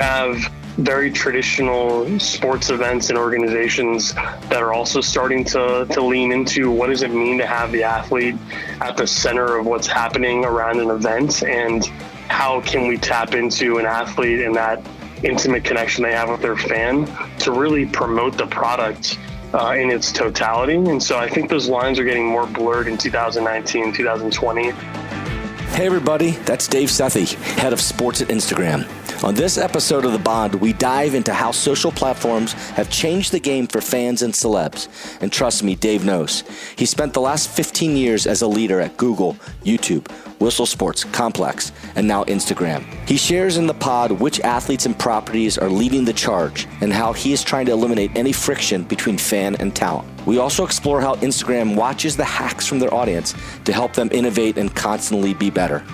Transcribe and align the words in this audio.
have 0.00 0.50
very 0.76 1.10
traditional 1.10 2.18
sports 2.18 2.70
events 2.70 3.10
and 3.10 3.18
organizations 3.18 4.14
that 4.14 4.62
are 4.62 4.72
also 4.72 5.00
starting 5.00 5.44
to, 5.44 5.86
to 5.90 6.00
lean 6.00 6.32
into 6.32 6.70
what 6.70 6.88
does 6.88 7.02
it 7.02 7.10
mean 7.10 7.36
to 7.38 7.46
have 7.46 7.70
the 7.72 7.82
athlete 7.82 8.36
at 8.80 8.96
the 8.96 9.06
center 9.06 9.58
of 9.58 9.66
what's 9.66 9.86
happening 9.86 10.44
around 10.44 10.80
an 10.80 10.90
event 10.90 11.42
and 11.42 11.86
how 12.28 12.60
can 12.62 12.86
we 12.86 12.96
tap 12.96 13.34
into 13.34 13.78
an 13.78 13.84
athlete 13.84 14.40
and 14.40 14.54
that 14.54 14.82
intimate 15.22 15.64
connection 15.64 16.02
they 16.02 16.12
have 16.12 16.30
with 16.30 16.40
their 16.40 16.56
fan 16.56 17.06
to 17.38 17.52
really 17.52 17.84
promote 17.84 18.38
the 18.38 18.46
product 18.46 19.18
uh, 19.52 19.74
in 19.76 19.90
its 19.90 20.12
totality. 20.12 20.76
And 20.76 21.02
so 21.02 21.18
I 21.18 21.28
think 21.28 21.50
those 21.50 21.68
lines 21.68 21.98
are 21.98 22.04
getting 22.04 22.26
more 22.26 22.46
blurred 22.46 22.86
in 22.86 22.96
2019, 22.96 23.92
2020. 23.92 24.70
Hey, 24.70 25.86
everybody, 25.86 26.30
that's 26.30 26.68
Dev 26.68 26.88
Sethi, 26.88 27.34
head 27.58 27.72
of 27.72 27.80
sports 27.80 28.22
at 28.22 28.28
Instagram. 28.28 28.88
On 29.22 29.34
this 29.34 29.58
episode 29.58 30.06
of 30.06 30.12
The 30.12 30.18
Bond, 30.18 30.54
we 30.54 30.72
dive 30.72 31.14
into 31.14 31.34
how 31.34 31.50
social 31.50 31.92
platforms 31.92 32.54
have 32.70 32.88
changed 32.88 33.32
the 33.32 33.38
game 33.38 33.66
for 33.66 33.82
fans 33.82 34.22
and 34.22 34.32
celebs. 34.32 34.88
And 35.20 35.30
trust 35.30 35.62
me, 35.62 35.74
Dev 35.74 36.06
knows. 36.06 36.42
He 36.76 36.86
spent 36.86 37.12
the 37.12 37.20
last 37.20 37.50
15 37.50 37.98
years 37.98 38.26
as 38.26 38.40
a 38.40 38.46
leader 38.46 38.80
at 38.80 38.96
Google, 38.96 39.34
YouTube, 39.62 40.10
Whistle 40.40 40.64
Sports, 40.64 41.04
Complex, 41.04 41.70
and 41.96 42.08
now 42.08 42.24
Instagram. 42.24 42.82
He 43.06 43.18
shares 43.18 43.58
in 43.58 43.66
the 43.66 43.74
pod 43.74 44.10
which 44.10 44.40
athletes 44.40 44.86
and 44.86 44.98
properties 44.98 45.58
are 45.58 45.68
leading 45.68 46.06
the 46.06 46.14
charge 46.14 46.66
and 46.80 46.90
how 46.90 47.12
he 47.12 47.34
is 47.34 47.44
trying 47.44 47.66
to 47.66 47.72
eliminate 47.72 48.12
any 48.16 48.32
friction 48.32 48.84
between 48.84 49.18
fan 49.18 49.54
and 49.56 49.76
talent. 49.76 50.08
We 50.26 50.38
also 50.38 50.64
explore 50.64 51.02
how 51.02 51.16
Instagram 51.16 51.76
watches 51.76 52.16
the 52.16 52.24
hacks 52.24 52.66
from 52.66 52.78
their 52.78 52.92
audience 52.94 53.34
to 53.66 53.72
help 53.74 53.92
them 53.92 54.08
innovate 54.12 54.56
and 54.56 54.74
constantly 54.74 55.34
be 55.34 55.50
better. 55.50 55.84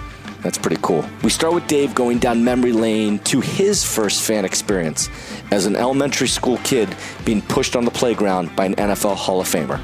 That's 0.42 0.58
pretty 0.58 0.78
cool. 0.82 1.04
We 1.22 1.30
start 1.30 1.54
with 1.54 1.66
Dev 1.66 1.94
going 1.94 2.18
down 2.18 2.44
memory 2.44 2.72
lane 2.72 3.18
to 3.20 3.40
his 3.40 3.84
first 3.84 4.22
fan 4.22 4.44
experience 4.44 5.08
as 5.50 5.66
an 5.66 5.76
elementary 5.76 6.28
school 6.28 6.58
kid 6.58 6.94
being 7.24 7.42
pushed 7.42 7.76
on 7.76 7.84
the 7.84 7.90
playground 7.90 8.54
by 8.54 8.66
an 8.66 8.74
NFL 8.74 9.16
Hall 9.16 9.40
of 9.40 9.48
Famer. 9.48 9.80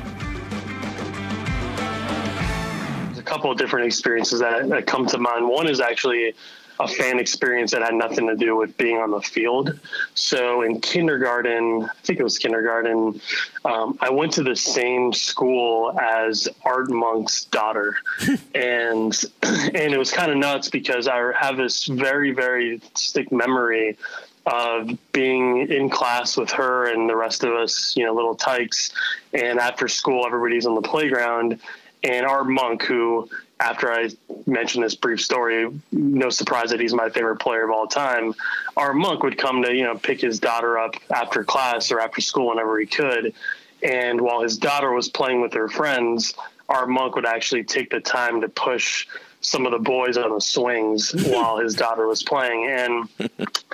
There's 3.06 3.18
a 3.18 3.22
couple 3.22 3.50
of 3.50 3.58
different 3.58 3.86
experiences 3.86 4.40
that, 4.40 4.68
that 4.68 4.86
come 4.86 5.06
to 5.06 5.18
mind. 5.18 5.48
One 5.48 5.66
is 5.66 5.80
actually 5.80 6.34
a 6.82 6.88
fan 6.88 7.18
experience 7.18 7.70
that 7.70 7.82
had 7.82 7.94
nothing 7.94 8.26
to 8.26 8.36
do 8.36 8.56
with 8.56 8.76
being 8.76 8.98
on 8.98 9.10
the 9.10 9.20
field. 9.20 9.78
So 10.14 10.62
in 10.62 10.80
kindergarten, 10.80 11.84
I 11.84 11.94
think 12.02 12.18
it 12.18 12.24
was 12.24 12.38
kindergarten, 12.38 13.20
um, 13.64 13.96
I 14.00 14.10
went 14.10 14.32
to 14.34 14.42
the 14.42 14.56
same 14.56 15.12
school 15.12 15.98
as 16.00 16.48
Art 16.64 16.90
Monk's 16.90 17.44
daughter, 17.46 17.96
and 18.54 19.14
and 19.42 19.92
it 19.94 19.98
was 19.98 20.10
kind 20.10 20.30
of 20.30 20.38
nuts 20.38 20.68
because 20.68 21.06
I 21.06 21.32
have 21.38 21.56
this 21.56 21.86
very 21.86 22.32
very 22.32 22.80
stick 22.94 23.30
memory 23.30 23.96
of 24.44 24.90
being 25.12 25.70
in 25.70 25.88
class 25.88 26.36
with 26.36 26.50
her 26.50 26.92
and 26.92 27.08
the 27.08 27.14
rest 27.14 27.44
of 27.44 27.52
us, 27.52 27.96
you 27.96 28.04
know, 28.04 28.12
little 28.12 28.34
tykes, 28.34 28.92
and 29.32 29.60
after 29.60 29.86
school 29.86 30.26
everybody's 30.26 30.66
on 30.66 30.74
the 30.74 30.82
playground 30.82 31.60
and 32.04 32.26
Art 32.26 32.48
Monk, 32.48 32.82
who 32.82 33.28
after 33.62 33.92
I 33.92 34.08
mentioned 34.46 34.84
this 34.84 34.96
brief 34.96 35.20
story, 35.20 35.70
no 35.92 36.30
surprise 36.30 36.70
that 36.70 36.80
he's 36.80 36.92
my 36.92 37.08
favorite 37.10 37.36
player 37.36 37.64
of 37.64 37.70
all 37.70 37.86
time. 37.86 38.34
Art 38.76 38.96
Monk 38.96 39.22
would 39.22 39.38
come 39.38 39.62
to, 39.62 39.72
you 39.72 39.84
know, 39.84 39.96
pick 39.96 40.20
his 40.20 40.40
daughter 40.40 40.78
up 40.78 40.96
after 41.14 41.44
class 41.44 41.92
or 41.92 42.00
after 42.00 42.20
school 42.20 42.48
whenever 42.48 42.78
he 42.80 42.86
could. 42.86 43.34
And 43.82 44.20
while 44.20 44.42
his 44.42 44.58
daughter 44.58 44.92
was 44.92 45.08
playing 45.08 45.40
with 45.40 45.52
her 45.52 45.68
friends, 45.68 46.34
Art 46.68 46.88
Monk 46.88 47.14
would 47.14 47.26
actually 47.26 47.62
take 47.62 47.90
the 47.90 48.00
time 48.00 48.40
to 48.40 48.48
push 48.48 49.06
some 49.42 49.64
of 49.64 49.72
the 49.72 49.78
boys 49.78 50.16
on 50.16 50.32
the 50.32 50.40
swings 50.40 51.12
while 51.26 51.58
his 51.58 51.74
daughter 51.74 52.06
was 52.06 52.22
playing 52.22 52.66
and 52.70 53.08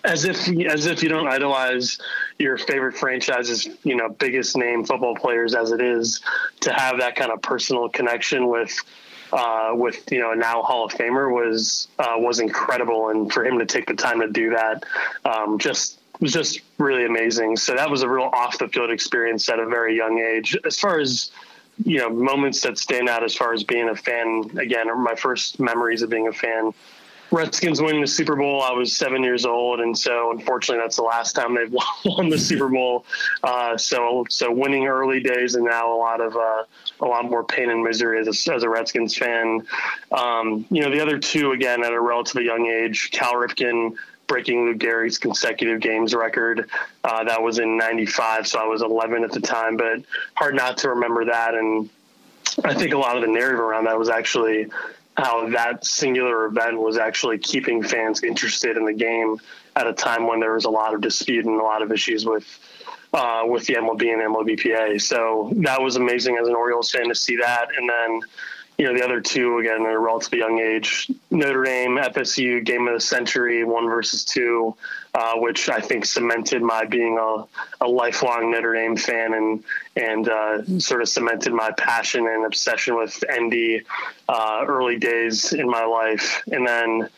as 0.02 0.24
if 0.24 0.48
as 0.66 0.86
if 0.86 1.02
you 1.02 1.10
don't 1.10 1.28
idolize 1.28 1.98
your 2.38 2.56
favorite 2.56 2.96
franchise's 2.96 3.68
you 3.84 3.94
know 3.94 4.08
biggest 4.08 4.56
name 4.56 4.82
football 4.82 5.14
players 5.14 5.54
as 5.54 5.70
it 5.70 5.82
is 5.82 6.22
to 6.60 6.72
have 6.72 6.98
that 6.98 7.16
kind 7.16 7.30
of 7.30 7.42
personal 7.42 7.86
connection 7.90 8.48
with 8.48 8.74
uh, 9.32 9.70
with 9.74 10.10
you 10.10 10.20
know 10.20 10.34
now 10.34 10.62
Hall 10.62 10.84
of 10.84 10.92
Famer 10.92 11.32
was 11.32 11.88
uh, 11.98 12.14
was 12.16 12.40
incredible, 12.40 13.10
and 13.10 13.32
for 13.32 13.44
him 13.44 13.58
to 13.58 13.66
take 13.66 13.86
the 13.86 13.94
time 13.94 14.20
to 14.20 14.28
do 14.28 14.50
that, 14.50 14.84
um, 15.24 15.58
just 15.58 16.00
was 16.20 16.32
just 16.32 16.60
really 16.78 17.04
amazing. 17.04 17.56
So 17.56 17.74
that 17.74 17.90
was 17.90 18.02
a 18.02 18.08
real 18.08 18.30
off 18.32 18.58
the 18.58 18.68
field 18.68 18.90
experience 18.90 19.48
at 19.48 19.58
a 19.58 19.66
very 19.66 19.96
young 19.96 20.18
age. 20.18 20.56
As 20.64 20.78
far 20.78 20.98
as 20.98 21.30
you 21.84 21.98
know, 21.98 22.10
moments 22.10 22.60
that 22.62 22.76
stand 22.76 23.08
out 23.08 23.22
as 23.22 23.34
far 23.34 23.52
as 23.52 23.62
being 23.62 23.88
a 23.88 23.94
fan. 23.94 24.50
Again, 24.58 24.86
my 25.02 25.14
first 25.14 25.60
memories 25.60 26.02
of 26.02 26.10
being 26.10 26.28
a 26.28 26.32
fan 26.32 26.72
Redskins 27.30 27.80
winning 27.80 28.00
the 28.00 28.06
Super 28.06 28.36
Bowl. 28.36 28.62
I 28.62 28.72
was 28.72 28.94
seven 28.94 29.22
years 29.22 29.44
old, 29.44 29.80
and 29.80 29.96
so 29.96 30.30
unfortunately, 30.30 30.82
that's 30.82 30.96
the 30.96 31.02
last 31.02 31.34
time 31.34 31.54
they've 31.54 31.74
won 32.04 32.28
the 32.28 32.38
Super 32.38 32.68
Bowl. 32.68 33.04
Uh, 33.42 33.76
so, 33.76 34.24
so 34.30 34.50
winning 34.50 34.86
early 34.86 35.20
days, 35.20 35.54
and 35.54 35.64
now 35.64 35.92
a 35.92 35.96
lot 35.96 36.20
of 36.20 36.36
uh, 36.36 36.64
a 37.00 37.06
lot 37.06 37.24
more 37.24 37.44
pain 37.44 37.70
and 37.70 37.82
misery 37.82 38.18
as 38.20 38.26
a, 38.26 38.54
as 38.54 38.62
a 38.62 38.68
Redskins 38.68 39.16
fan. 39.16 39.66
Um, 40.12 40.64
you 40.70 40.82
know, 40.82 40.90
the 40.90 41.00
other 41.00 41.18
two 41.18 41.52
again 41.52 41.84
at 41.84 41.92
a 41.92 42.00
relatively 42.00 42.44
young 42.44 42.66
age, 42.66 43.10
Cal 43.10 43.34
Ripken 43.34 43.94
breaking 44.26 44.66
Lou 44.66 44.74
Gehrig's 44.74 45.18
consecutive 45.18 45.80
games 45.80 46.14
record. 46.14 46.70
Uh, 47.04 47.24
that 47.24 47.42
was 47.42 47.58
in 47.58 47.76
'95, 47.76 48.46
so 48.46 48.58
I 48.58 48.66
was 48.66 48.82
11 48.82 49.24
at 49.24 49.32
the 49.32 49.40
time, 49.40 49.76
but 49.76 50.02
hard 50.34 50.54
not 50.54 50.78
to 50.78 50.90
remember 50.90 51.26
that. 51.26 51.54
And 51.54 51.90
I 52.64 52.74
think 52.74 52.94
a 52.94 52.98
lot 52.98 53.16
of 53.16 53.22
the 53.22 53.28
narrative 53.28 53.60
around 53.60 53.84
that 53.84 53.98
was 53.98 54.08
actually 54.08 54.66
how 55.18 55.48
that 55.48 55.84
singular 55.84 56.46
event 56.46 56.78
was 56.78 56.96
actually 56.96 57.38
keeping 57.38 57.82
fans 57.82 58.22
interested 58.22 58.76
in 58.76 58.84
the 58.84 58.92
game 58.92 59.36
at 59.74 59.88
a 59.88 59.92
time 59.92 60.28
when 60.28 60.38
there 60.38 60.54
was 60.54 60.64
a 60.64 60.70
lot 60.70 60.94
of 60.94 61.00
dispute 61.00 61.44
and 61.44 61.60
a 61.60 61.64
lot 61.64 61.82
of 61.82 61.90
issues 61.90 62.24
with 62.24 62.46
uh, 63.12 63.42
with 63.44 63.66
the 63.66 63.74
MLB 63.74 64.12
and 64.12 64.22
MLBPA. 64.22 65.00
So 65.00 65.50
that 65.56 65.82
was 65.82 65.96
amazing 65.96 66.38
as 66.40 66.46
an 66.46 66.54
Orioles 66.54 66.90
fan 66.90 67.08
to 67.08 67.14
see 67.16 67.36
that. 67.36 67.68
And 67.76 67.88
then, 67.88 68.20
you 68.78 68.86
know, 68.86 68.96
the 68.96 69.04
other 69.04 69.20
two 69.20 69.58
again 69.58 69.84
at 69.84 69.92
a 69.92 69.98
relatively 69.98 70.38
young 70.38 70.60
age, 70.60 71.10
Notre 71.32 71.64
Dame, 71.64 71.96
FSU, 71.96 72.64
game 72.64 72.86
of 72.86 72.94
the 72.94 73.00
century, 73.00 73.64
one 73.64 73.86
versus 73.86 74.24
two, 74.24 74.76
uh, 75.14 75.34
which 75.34 75.68
I 75.68 75.80
think 75.80 76.06
cemented 76.06 76.62
my 76.62 76.84
being 76.84 77.18
a, 77.18 77.44
a 77.84 77.88
lifelong 77.88 78.52
Notre 78.52 78.74
Dame 78.74 78.96
fan 78.96 79.34
and 79.34 79.64
and 79.96 80.28
uh, 80.28 80.78
sort 80.78 81.02
of 81.02 81.08
cemented 81.08 81.52
my 81.52 81.72
passion 81.72 82.28
and 82.28 82.46
obsession 82.46 82.96
with 82.96 83.24
ND 83.28 83.82
uh, 84.28 84.64
early 84.68 84.96
days 84.96 85.52
in 85.52 85.68
my 85.68 85.84
life. 85.84 86.40
And 86.52 86.64
then, 86.64 87.08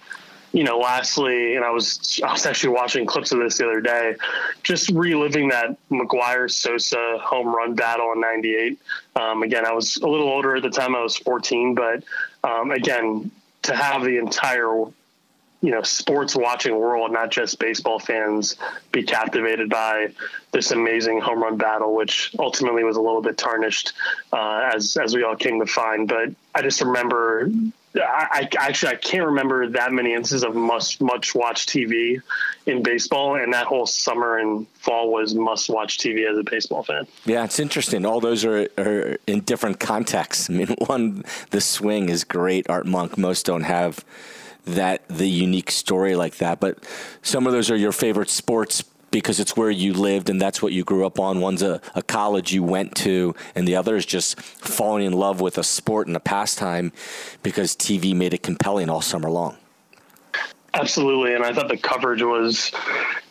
you 0.52 0.64
know, 0.64 0.78
lastly, 0.78 1.54
and 1.56 1.64
I 1.64 1.70
was 1.70 2.20
I 2.24 2.32
was 2.32 2.44
actually 2.46 2.74
watching 2.74 3.06
clips 3.06 3.32
of 3.32 3.38
this 3.38 3.58
the 3.58 3.66
other 3.66 3.80
day, 3.80 4.16
just 4.62 4.90
reliving 4.90 5.48
that 5.48 5.76
McGwire 5.90 6.50
Sosa 6.50 7.18
home 7.20 7.54
run 7.54 7.74
battle 7.74 8.12
in 8.12 8.20
'98. 8.20 8.78
Um, 9.16 9.42
again, 9.42 9.64
I 9.64 9.72
was 9.72 9.96
a 9.98 10.08
little 10.08 10.28
older 10.28 10.56
at 10.56 10.62
the 10.62 10.70
time; 10.70 10.96
I 10.96 11.02
was 11.02 11.16
14, 11.16 11.74
but 11.74 12.02
um, 12.42 12.72
again, 12.72 13.30
to 13.62 13.76
have 13.76 14.02
the 14.02 14.18
entire 14.18 14.86
you 15.62 15.70
know 15.70 15.82
sports 15.82 16.34
watching 16.34 16.76
world, 16.76 17.12
not 17.12 17.30
just 17.30 17.58
baseball 17.58 18.00
fans, 18.00 18.56
be 18.90 19.02
captivated 19.04 19.68
by 19.68 20.08
this 20.50 20.72
amazing 20.72 21.20
home 21.20 21.42
run 21.42 21.58
battle, 21.58 21.94
which 21.94 22.34
ultimately 22.40 22.82
was 22.82 22.96
a 22.96 23.00
little 23.00 23.22
bit 23.22 23.38
tarnished 23.38 23.92
uh, 24.32 24.70
as 24.74 24.96
as 24.96 25.14
we 25.14 25.22
all 25.22 25.36
came 25.36 25.60
to 25.60 25.66
find. 25.66 26.08
But 26.08 26.30
I 26.54 26.62
just 26.62 26.80
remember. 26.80 27.50
I, 27.96 28.48
I, 28.58 28.66
actually 28.66 28.92
I 28.92 28.96
can't 28.96 29.26
remember 29.26 29.68
that 29.70 29.92
many 29.92 30.12
instances 30.12 30.44
of 30.44 30.54
must 30.54 31.00
much 31.00 31.34
watch 31.34 31.66
TV 31.66 32.20
in 32.66 32.82
baseball, 32.82 33.36
and 33.36 33.52
that 33.52 33.66
whole 33.66 33.86
summer 33.86 34.38
and 34.38 34.68
fall 34.74 35.12
was 35.12 35.34
must 35.34 35.68
watch 35.68 35.98
TV 35.98 36.30
as 36.30 36.38
a 36.38 36.44
baseball 36.44 36.82
fan. 36.82 37.06
Yeah, 37.24 37.44
it's 37.44 37.58
interesting. 37.58 38.06
All 38.06 38.20
those 38.20 38.44
are, 38.44 38.68
are 38.78 39.16
in 39.26 39.40
different 39.40 39.80
contexts. 39.80 40.48
I 40.50 40.52
mean, 40.52 40.68
one 40.86 41.24
the 41.50 41.60
swing 41.60 42.08
is 42.08 42.24
great. 42.24 42.70
Art 42.70 42.86
Monk 42.86 43.18
most 43.18 43.46
don't 43.46 43.64
have 43.64 44.04
that 44.66 45.06
the 45.08 45.28
unique 45.28 45.70
story 45.70 46.14
like 46.14 46.36
that. 46.36 46.60
But 46.60 46.78
some 47.22 47.46
of 47.46 47.52
those 47.52 47.70
are 47.70 47.76
your 47.76 47.92
favorite 47.92 48.30
sports 48.30 48.84
because 49.10 49.40
it's 49.40 49.56
where 49.56 49.70
you 49.70 49.92
lived 49.92 50.30
and 50.30 50.40
that's 50.40 50.62
what 50.62 50.72
you 50.72 50.84
grew 50.84 51.06
up 51.06 51.18
on. 51.18 51.40
One's 51.40 51.62
a, 51.62 51.80
a, 51.94 52.02
college 52.02 52.52
you 52.52 52.62
went 52.62 52.94
to, 52.96 53.34
and 53.54 53.66
the 53.66 53.76
other 53.76 53.96
is 53.96 54.06
just 54.06 54.40
falling 54.40 55.04
in 55.04 55.12
love 55.12 55.40
with 55.40 55.58
a 55.58 55.64
sport 55.64 56.06
and 56.06 56.16
a 56.16 56.20
pastime 56.20 56.92
because 57.42 57.74
TV 57.74 58.14
made 58.14 58.34
it 58.34 58.42
compelling 58.42 58.88
all 58.88 59.00
summer 59.00 59.30
long. 59.30 59.56
Absolutely, 60.72 61.34
and 61.34 61.44
I 61.44 61.52
thought 61.52 61.68
the 61.68 61.76
coverage 61.76 62.22
was 62.22 62.70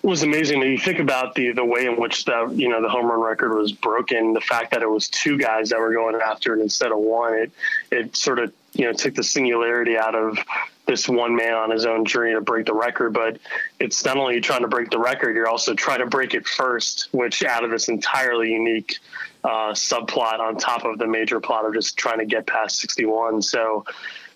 was 0.01 0.23
amazing. 0.23 0.59
When 0.59 0.69
you 0.69 0.77
think 0.77 0.99
about 0.99 1.35
the 1.35 1.51
the 1.51 1.63
way 1.63 1.85
in 1.85 1.95
which 1.95 2.25
the 2.25 2.51
you 2.53 2.67
know 2.67 2.81
the 2.81 2.89
home 2.89 3.05
run 3.05 3.21
record 3.21 3.55
was 3.55 3.71
broken, 3.71 4.33
the 4.33 4.41
fact 4.41 4.71
that 4.71 4.81
it 4.81 4.89
was 4.89 5.07
two 5.07 5.37
guys 5.37 5.69
that 5.69 5.79
were 5.79 5.93
going 5.93 6.15
after 6.15 6.57
it 6.57 6.61
instead 6.61 6.91
of 6.91 6.97
one, 6.97 7.33
it 7.35 7.51
it 7.91 8.15
sort 8.17 8.39
of 8.39 8.51
you 8.73 8.85
know 8.85 8.93
took 8.93 9.15
the 9.15 9.23
singularity 9.23 9.97
out 9.97 10.15
of 10.15 10.37
this 10.85 11.07
one 11.07 11.35
man 11.35 11.53
on 11.53 11.69
his 11.69 11.85
own 11.85 12.03
journey 12.03 12.33
to 12.33 12.41
break 12.41 12.65
the 12.65 12.73
record. 12.73 13.13
But 13.13 13.39
it's 13.79 14.03
not 14.03 14.17
only 14.17 14.41
trying 14.41 14.61
to 14.61 14.67
break 14.67 14.89
the 14.89 14.99
record, 14.99 15.35
you're 15.35 15.47
also 15.47 15.73
trying 15.73 15.99
to 15.99 16.07
break 16.07 16.33
it 16.33 16.47
first, 16.47 17.09
which 17.11 17.43
added 17.43 17.71
this 17.71 17.89
entirely 17.89 18.51
unique 18.51 18.97
uh, 19.43 19.71
subplot 19.73 20.39
on 20.39 20.57
top 20.57 20.85
of 20.85 20.97
the 20.97 21.07
major 21.07 21.39
plot 21.39 21.65
of 21.65 21.73
just 21.73 21.97
trying 21.97 22.19
to 22.19 22.25
get 22.25 22.45
past 22.47 22.79
61. 22.79 23.41
So 23.41 23.85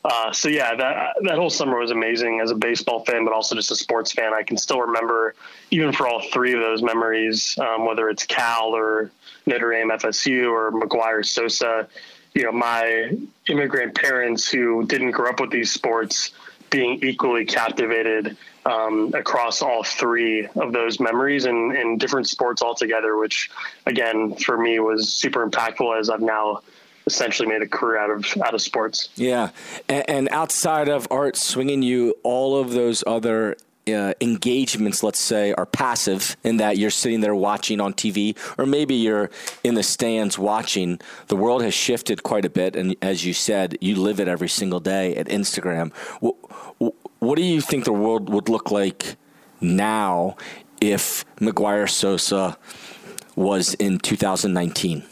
Uh, 0.06 0.34
so 0.34 0.50
yeah, 0.50 0.76
that 0.76 1.16
that 1.24 1.36
whole 1.36 1.50
summer 1.50 1.80
was 1.80 1.92
amazing 1.92 2.42
as 2.42 2.52
a 2.52 2.56
baseball 2.56 3.06
fan, 3.06 3.24
but 3.24 3.34
also 3.34 3.56
just 3.56 3.72
a 3.72 3.76
sports 3.76 4.12
fan. 4.12 4.34
I 4.34 4.44
can 4.44 4.58
still 4.58 4.82
remember, 4.82 5.34
even 5.72 5.94
for 5.94 6.08
all 6.08 6.22
three 6.34 6.54
of 6.54 6.60
those 6.60 6.82
memories, 6.82 7.58
um, 7.58 7.86
whether 7.86 8.10
it's 8.10 8.26
Cal 8.26 8.76
or 8.76 9.12
Notre 9.46 9.72
Dame, 9.72 9.92
FSU, 9.92 10.52
or 10.52 10.72
McGwire 10.72 11.26
Sosa. 11.26 11.88
You 12.34 12.44
know, 12.44 12.52
my 12.52 13.16
immigrant 13.48 13.96
parents 13.96 14.50
who 14.50 14.86
didn't 14.86 15.12
grow 15.12 15.30
up 15.30 15.40
with 15.40 15.52
these 15.52 15.72
sports 15.72 16.32
being 16.70 17.04
equally 17.04 17.46
captivated 17.46 18.36
um, 18.66 19.12
across 19.14 19.62
all 19.62 19.84
three 19.84 20.48
of 20.56 20.74
those 20.74 21.00
memories 21.00 21.46
and, 21.46 21.76
and 21.76 22.00
different 22.00 22.28
sports 22.28 22.62
altogether, 22.62 23.18
which 23.18 23.52
again 23.86 24.36
for 24.36 24.58
me 24.58 24.80
was 24.80 25.14
super 25.14 25.48
impactful 25.48 26.00
as 26.00 26.10
I've 26.10 26.22
now 26.22 26.62
essentially 27.06 27.48
made 27.48 27.62
a 27.62 27.68
career 27.68 27.98
out 27.98 28.10
of 28.10 28.42
out 28.42 28.54
of 28.54 28.62
sports. 28.62 29.10
Yeah, 29.16 29.50
and, 29.88 30.10
and 30.10 30.30
outside 30.30 30.90
of 30.90 31.08
art, 31.12 31.36
swinging 31.36 31.84
you, 31.84 32.16
all 32.24 32.60
of 32.60 32.72
those 32.72 33.04
other 33.06 33.58
uh, 33.88 34.14
engagements, 34.22 35.04
let's 35.04 35.20
say, 35.20 35.54
are 35.54 35.66
passive 35.66 36.38
in 36.44 36.58
that 36.58 36.78
you're 36.78 36.90
sitting 36.90 37.22
there 37.22 37.36
watching 37.36 37.82
on 37.82 37.94
TV, 37.94 38.38
or 38.58 38.66
maybe 38.66 38.96
you're 38.96 39.30
in 39.64 39.76
the 39.76 39.84
stands 39.84 40.38
watching. 40.38 41.00
The 41.28 41.36
world 41.36 41.64
has 41.64 41.74
shifted 41.74 42.24
quite 42.24 42.46
a 42.46 42.50
bit, 42.50 42.76
and 42.76 42.96
as 43.02 43.26
you 43.26 43.34
said, 43.34 43.78
you 43.82 43.96
live 43.96 44.20
it 44.20 44.28
every 44.28 44.50
single 44.50 44.80
day 44.80 45.16
at 45.16 45.28
Instagram. 45.28 45.94
What, 46.20 46.36
what 47.20 47.36
do 47.36 47.44
you 47.44 47.62
think 47.62 47.86
the 47.86 47.94
world 47.94 48.30
would 48.30 48.50
look 48.50 48.72
like 48.72 49.16
now 49.62 50.36
if 50.82 51.26
McGwire 51.38 51.90
Sosa 51.90 52.58
was 53.36 53.74
in 53.76 54.00
2019? 54.00 55.04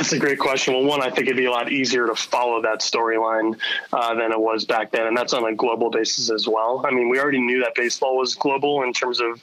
That's 0.00 0.14
a 0.14 0.18
great 0.18 0.38
question. 0.38 0.72
Well, 0.72 0.84
one, 0.84 1.02
I 1.02 1.10
think 1.10 1.26
it'd 1.26 1.36
be 1.36 1.44
a 1.44 1.50
lot 1.50 1.70
easier 1.70 2.06
to 2.06 2.14
follow 2.14 2.62
that 2.62 2.80
storyline 2.80 3.60
uh, 3.92 4.14
than 4.14 4.32
it 4.32 4.40
was 4.40 4.64
back 4.64 4.92
then, 4.92 5.06
and 5.06 5.14
that's 5.14 5.34
on 5.34 5.44
a 5.44 5.54
global 5.54 5.90
basis 5.90 6.30
as 6.30 6.48
well. 6.48 6.82
I 6.86 6.90
mean, 6.90 7.10
we 7.10 7.20
already 7.20 7.38
knew 7.38 7.60
that 7.60 7.74
baseball 7.74 8.16
was 8.16 8.34
global 8.34 8.82
in 8.82 8.94
terms 8.94 9.20
of 9.20 9.42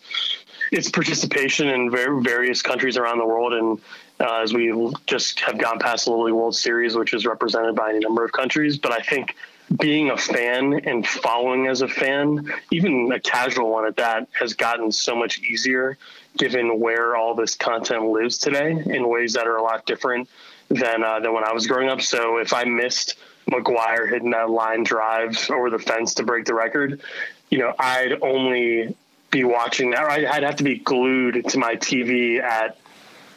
its 0.71 0.89
participation 0.89 1.68
in 1.68 1.92
various 1.92 2.63
countries 2.63 2.98
around 2.98 3.19
the 3.19 3.25
world, 3.27 3.54
and 3.54 3.80
uh, 4.19 4.42
as 4.42 4.51
we 4.51 4.74
just 5.06 5.42
have 5.42 5.59
gone 5.59 5.77
past 5.77 6.06
the 6.06 6.12
Little 6.12 6.36
World 6.36 6.56
Series, 6.56 6.95
which 6.95 7.13
is 7.13 7.27
represented 7.27 7.75
by 7.75 7.92
a 7.92 8.00
number 8.00 8.25
of 8.25 8.31
countries. 8.31 8.80
But 8.80 8.94
I 8.94 9.04
think 9.04 9.36
being 9.80 10.09
a 10.09 10.18
fan 10.18 10.74
and 10.86 11.06
following 11.06 11.68
as 11.68 11.83
a 11.83 11.88
fan, 11.88 12.51
even 12.71 13.12
a 13.12 13.19
casual 13.19 13.69
one 13.69 13.86
at 13.86 13.98
that, 13.98 14.27
has 14.31 14.56
gotten 14.56 14.92
so 14.92 15.15
much 15.15 15.39
easier 15.39 16.00
given 16.36 16.80
where 16.80 17.15
all 17.15 17.36
this 17.36 17.56
content 17.56 18.06
lives 18.06 18.38
today 18.39 18.71
in 18.71 19.07
ways 19.07 19.33
that 19.33 19.45
are 19.45 19.57
a 19.57 19.62
lot 19.62 19.86
different 19.86 20.27
than 20.69 21.04
uh, 21.04 21.19
than 21.19 21.34
when 21.34 21.44
I 21.44 21.54
was 21.54 21.68
growing 21.68 21.90
up. 21.90 22.02
So 22.02 22.38
if 22.38 22.54
I 22.54 22.64
missed 22.64 23.16
McGwire 23.50 24.10
hitting 24.10 24.31
that 24.31 24.50
line 24.50 24.84
drive 24.84 25.50
over 25.50 25.69
the 25.69 25.80
fence 25.80 26.16
to 26.16 26.24
break 26.24 26.46
the 26.46 26.54
record, 26.54 27.02
you 27.50 27.60
know, 27.60 27.74
I'd 27.80 28.22
only 28.22 28.96
be 29.31 29.44
watching 29.44 29.92
that. 29.92 30.04
I'd 30.10 30.44
have 30.44 30.58
to 30.58 30.64
be 30.64 30.78
glued 30.78 31.48
to 31.50 31.58
my 31.58 31.75
TV 31.75 32.42
at 32.42 32.78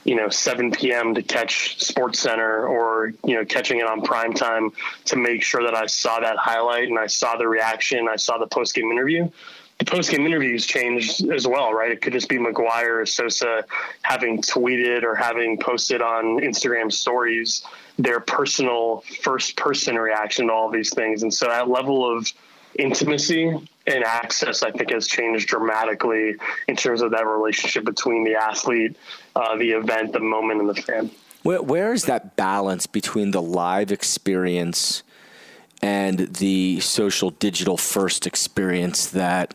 you 0.05 0.17
know 0.17 0.29
7 0.29 0.73
p.m. 0.73 1.15
to 1.15 1.23
catch 1.23 1.83
Sports 1.83 2.21
Center 2.21 2.67
or 2.67 3.13
you 3.25 3.35
know 3.35 3.45
catching 3.45 3.81
it 3.81 3.87
on 3.87 4.03
prime 4.03 4.33
time 4.33 4.71
to 5.07 5.17
make 5.17 5.43
sure 5.43 5.63
that 5.65 5.75
I 5.75 5.87
saw 5.87 6.21
that 6.21 6.37
highlight 6.37 6.89
and 6.89 6.99
I 6.99 7.07
saw 7.07 7.37
the 7.37 7.49
reaction, 7.49 8.09
I 8.09 8.17
saw 8.17 8.39
the 8.39 8.47
post 8.47 8.75
game 8.75 8.91
interview. 8.91 9.29
The 9.81 9.87
post 9.87 10.11
game 10.11 10.27
interviews 10.27 10.67
changed 10.67 11.29
as 11.31 11.49
well, 11.49 11.73
right? 11.73 11.91
It 11.91 12.03
could 12.03 12.13
just 12.13 12.29
be 12.29 12.37
McGwire 12.37 13.01
or 13.01 13.07
Sosa 13.07 13.65
having 14.03 14.43
tweeted 14.43 15.03
or 15.03 15.15
having 15.15 15.59
posted 15.59 16.03
on 16.03 16.41
Instagram 16.41 16.93
stories 16.93 17.65
their 17.99 18.21
personal 18.21 19.03
first 19.23 19.57
person 19.57 19.97
reaction 19.97 20.47
to 20.47 20.53
all 20.53 20.71
these 20.71 20.93
things, 20.95 21.23
and 21.23 21.33
so 21.33 21.47
that 21.47 21.69
level 21.69 22.17
of 22.17 22.31
intimacy 22.79 23.49
and 23.87 24.05
access, 24.05 24.63
I 24.63 24.71
think, 24.71 24.91
has 24.91 25.07
changed 25.07 25.49
dramatically 25.49 26.37
in 26.69 26.77
terms 26.77 27.03
of 27.03 27.11
that 27.13 27.27
relationship 27.27 27.85
between 27.85 28.25
the 28.25 28.35
athlete, 28.35 28.97
uh, 29.35 29.57
the 29.57 29.71
event, 29.71 30.13
the 30.13 30.21
moment, 30.21 30.61
and 30.61 30.69
the 30.69 30.75
fan. 30.75 31.11
Where, 31.43 31.63
where 31.63 31.93
is 31.93 32.05
that 32.05 32.37
balance 32.37 32.87
between 32.87 33.31
the 33.31 33.43
live 33.43 33.91
experience 33.91 35.03
and 35.83 36.19
the 36.35 36.81
social 36.81 37.31
digital 37.31 37.77
first 37.77 38.27
experience 38.27 39.09
that, 39.09 39.55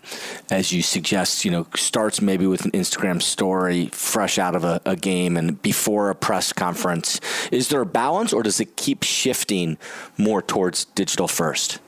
as 0.50 0.72
you 0.72 0.82
suggest, 0.82 1.46
you 1.46 1.52
know, 1.52 1.68
starts 1.76 2.22
maybe 2.22 2.48
with 2.48 2.66
an 2.66 2.72
Instagram 2.72 3.22
story 3.22 3.88
fresh 3.88 4.40
out 4.40 4.56
of 4.56 4.64
a, 4.64 4.82
a 4.86 4.96
game 4.96 5.38
and 5.38 5.62
before 5.62 6.10
a 6.10 6.16
press 6.16 6.52
conference? 6.52 7.20
Is 7.52 7.70
there 7.70 7.82
a 7.82 7.86
balance, 7.86 8.34
or 8.34 8.44
does 8.44 8.60
it 8.60 8.76
keep 8.76 9.04
shifting 9.04 9.78
more 10.18 10.42
towards 10.42 10.86
digital 10.86 11.28
first? 11.28 11.80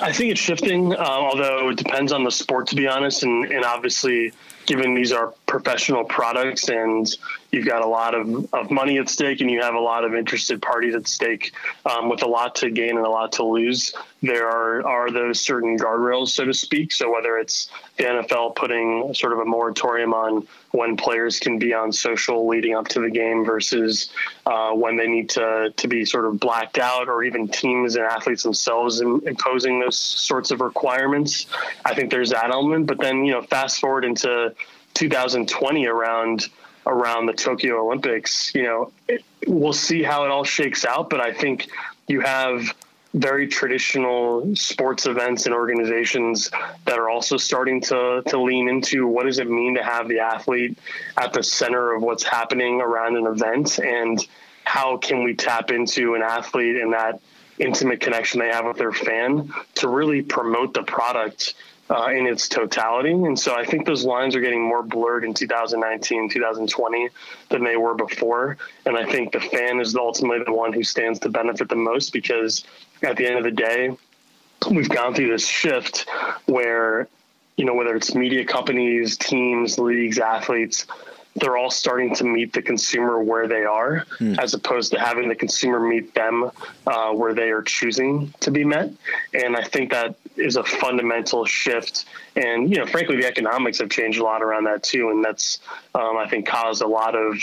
I 0.00 0.12
think 0.12 0.30
it's 0.30 0.40
shifting, 0.40 0.94
uh, 0.94 0.98
although 0.98 1.68
it 1.68 1.76
depends 1.76 2.12
on 2.12 2.24
the 2.24 2.30
sport, 2.30 2.68
to 2.68 2.76
be 2.76 2.88
honest. 2.88 3.22
And, 3.22 3.44
and 3.44 3.64
obviously, 3.64 4.32
given 4.64 4.94
these 4.94 5.12
are 5.12 5.34
professional 5.46 6.04
products 6.04 6.68
and 6.70 7.06
you've 7.50 7.66
got 7.66 7.82
a 7.82 7.86
lot 7.86 8.14
of, 8.14 8.52
of 8.52 8.70
money 8.70 8.98
at 8.98 9.08
stake 9.08 9.40
and 9.40 9.50
you 9.50 9.60
have 9.60 9.74
a 9.74 9.80
lot 9.80 10.04
of 10.04 10.14
interested 10.14 10.60
parties 10.60 10.94
at 10.94 11.06
stake 11.08 11.52
um, 11.84 12.08
with 12.08 12.22
a 12.22 12.26
lot 12.26 12.54
to 12.56 12.70
gain 12.70 12.96
and 12.96 13.06
a 13.06 13.08
lot 13.08 13.32
to 13.32 13.44
lose, 13.44 13.94
there 14.22 14.48
are, 14.48 14.86
are 14.86 15.10
those 15.10 15.40
certain 15.40 15.78
guardrails, 15.78 16.28
so 16.28 16.44
to 16.44 16.54
speak. 16.54 16.92
So 16.92 17.12
whether 17.12 17.38
it's 17.38 17.70
the 17.96 18.04
NFL 18.04 18.56
putting 18.56 19.14
sort 19.14 19.32
of 19.32 19.38
a 19.38 19.44
moratorium 19.44 20.12
on 20.12 20.46
when 20.72 20.96
players 20.96 21.38
can 21.38 21.58
be 21.58 21.72
on 21.72 21.92
social 21.92 22.46
leading 22.46 22.74
up 22.74 22.88
to 22.88 23.00
the 23.00 23.10
game 23.10 23.44
versus 23.44 24.10
uh, 24.44 24.72
when 24.72 24.96
they 24.96 25.06
need 25.06 25.30
to, 25.30 25.72
to 25.76 25.88
be 25.88 26.04
sort 26.04 26.26
of 26.26 26.38
blacked 26.38 26.78
out 26.78 27.08
or 27.08 27.22
even 27.22 27.48
teams 27.48 27.96
and 27.96 28.04
athletes 28.04 28.42
themselves 28.42 29.00
imposing 29.00 29.80
those 29.80 29.96
sorts 29.96 30.50
of 30.50 30.60
requirements. 30.60 31.46
I 31.84 31.94
think 31.94 32.10
there's 32.10 32.30
that 32.30 32.50
element. 32.50 32.86
But 32.86 32.98
then, 32.98 33.24
you 33.24 33.32
know, 33.32 33.42
fast 33.42 33.80
forward 33.80 34.04
into 34.04 34.54
2020 34.94 35.86
around 35.86 36.48
around 36.86 37.26
the 37.26 37.32
Tokyo 37.32 37.84
Olympics, 37.84 38.54
you 38.54 38.62
know, 38.62 38.92
it, 39.08 39.24
we'll 39.46 39.72
see 39.72 40.02
how 40.02 40.24
it 40.24 40.30
all 40.30 40.44
shakes 40.44 40.84
out. 40.84 41.10
But 41.10 41.20
I 41.20 41.32
think 41.32 41.68
you 42.06 42.20
have 42.20 42.74
very 43.14 43.48
traditional 43.48 44.54
sports 44.54 45.06
events 45.06 45.46
and 45.46 45.54
organizations 45.54 46.50
that 46.84 46.98
are 46.98 47.08
also 47.08 47.36
starting 47.36 47.80
to 47.80 48.22
to 48.26 48.40
lean 48.40 48.68
into 48.68 49.06
what 49.06 49.24
does 49.24 49.38
it 49.38 49.48
mean 49.48 49.74
to 49.74 49.82
have 49.82 50.06
the 50.08 50.18
athlete 50.18 50.78
at 51.16 51.32
the 51.32 51.42
center 51.42 51.94
of 51.94 52.02
what's 52.02 52.22
happening 52.22 52.80
around 52.80 53.16
an 53.16 53.26
event 53.26 53.78
and 53.78 54.26
how 54.64 54.96
can 54.98 55.22
we 55.22 55.34
tap 55.34 55.70
into 55.70 56.14
an 56.14 56.22
athlete 56.22 56.76
and 56.76 56.92
that 56.92 57.20
intimate 57.58 58.00
connection 58.00 58.38
they 58.38 58.48
have 58.48 58.66
with 58.66 58.76
their 58.76 58.92
fan 58.92 59.50
to 59.74 59.88
really 59.88 60.20
promote 60.20 60.74
the 60.74 60.82
product 60.82 61.54
uh, 61.90 62.08
in 62.12 62.26
its 62.26 62.48
totality. 62.48 63.12
And 63.12 63.38
so 63.38 63.54
I 63.54 63.64
think 63.64 63.86
those 63.86 64.04
lines 64.04 64.34
are 64.34 64.40
getting 64.40 64.62
more 64.62 64.82
blurred 64.82 65.24
in 65.24 65.34
2019, 65.34 66.30
2020 66.30 67.08
than 67.48 67.64
they 67.64 67.76
were 67.76 67.94
before. 67.94 68.56
And 68.84 68.96
I 68.96 69.04
think 69.04 69.32
the 69.32 69.40
fan 69.40 69.80
is 69.80 69.94
ultimately 69.94 70.44
the 70.44 70.52
one 70.52 70.72
who 70.72 70.82
stands 70.82 71.20
to 71.20 71.28
benefit 71.28 71.68
the 71.68 71.76
most 71.76 72.12
because 72.12 72.64
at 73.02 73.16
the 73.16 73.26
end 73.26 73.38
of 73.38 73.44
the 73.44 73.50
day, 73.50 73.96
we've 74.70 74.88
gone 74.88 75.14
through 75.14 75.30
this 75.30 75.46
shift 75.46 76.08
where, 76.46 77.08
you 77.56 77.64
know, 77.64 77.74
whether 77.74 77.94
it's 77.94 78.14
media 78.14 78.44
companies, 78.44 79.16
teams, 79.16 79.78
leagues, 79.78 80.18
athletes, 80.18 80.86
they're 81.36 81.56
all 81.56 81.70
starting 81.70 82.14
to 82.14 82.24
meet 82.24 82.52
the 82.54 82.62
consumer 82.62 83.22
where 83.22 83.46
they 83.46 83.64
are, 83.64 84.06
mm. 84.18 84.38
as 84.38 84.54
opposed 84.54 84.92
to 84.92 84.98
having 84.98 85.28
the 85.28 85.34
consumer 85.34 85.78
meet 85.78 86.14
them 86.14 86.50
uh, 86.86 87.12
where 87.12 87.34
they 87.34 87.50
are 87.50 87.62
choosing 87.62 88.32
to 88.40 88.50
be 88.50 88.64
met. 88.64 88.90
And 89.34 89.54
I 89.54 89.62
think 89.62 89.90
that 89.90 90.16
is 90.36 90.56
a 90.56 90.64
fundamental 90.64 91.44
shift. 91.44 92.06
And 92.34 92.70
you 92.70 92.78
know, 92.78 92.86
frankly, 92.86 93.16
the 93.16 93.26
economics 93.26 93.78
have 93.78 93.90
changed 93.90 94.18
a 94.18 94.24
lot 94.24 94.42
around 94.42 94.64
that 94.64 94.82
too, 94.82 95.10
and 95.10 95.24
that's 95.24 95.60
um, 95.94 96.16
I 96.16 96.28
think 96.28 96.46
caused 96.46 96.82
a 96.82 96.86
lot 96.86 97.14
of 97.14 97.38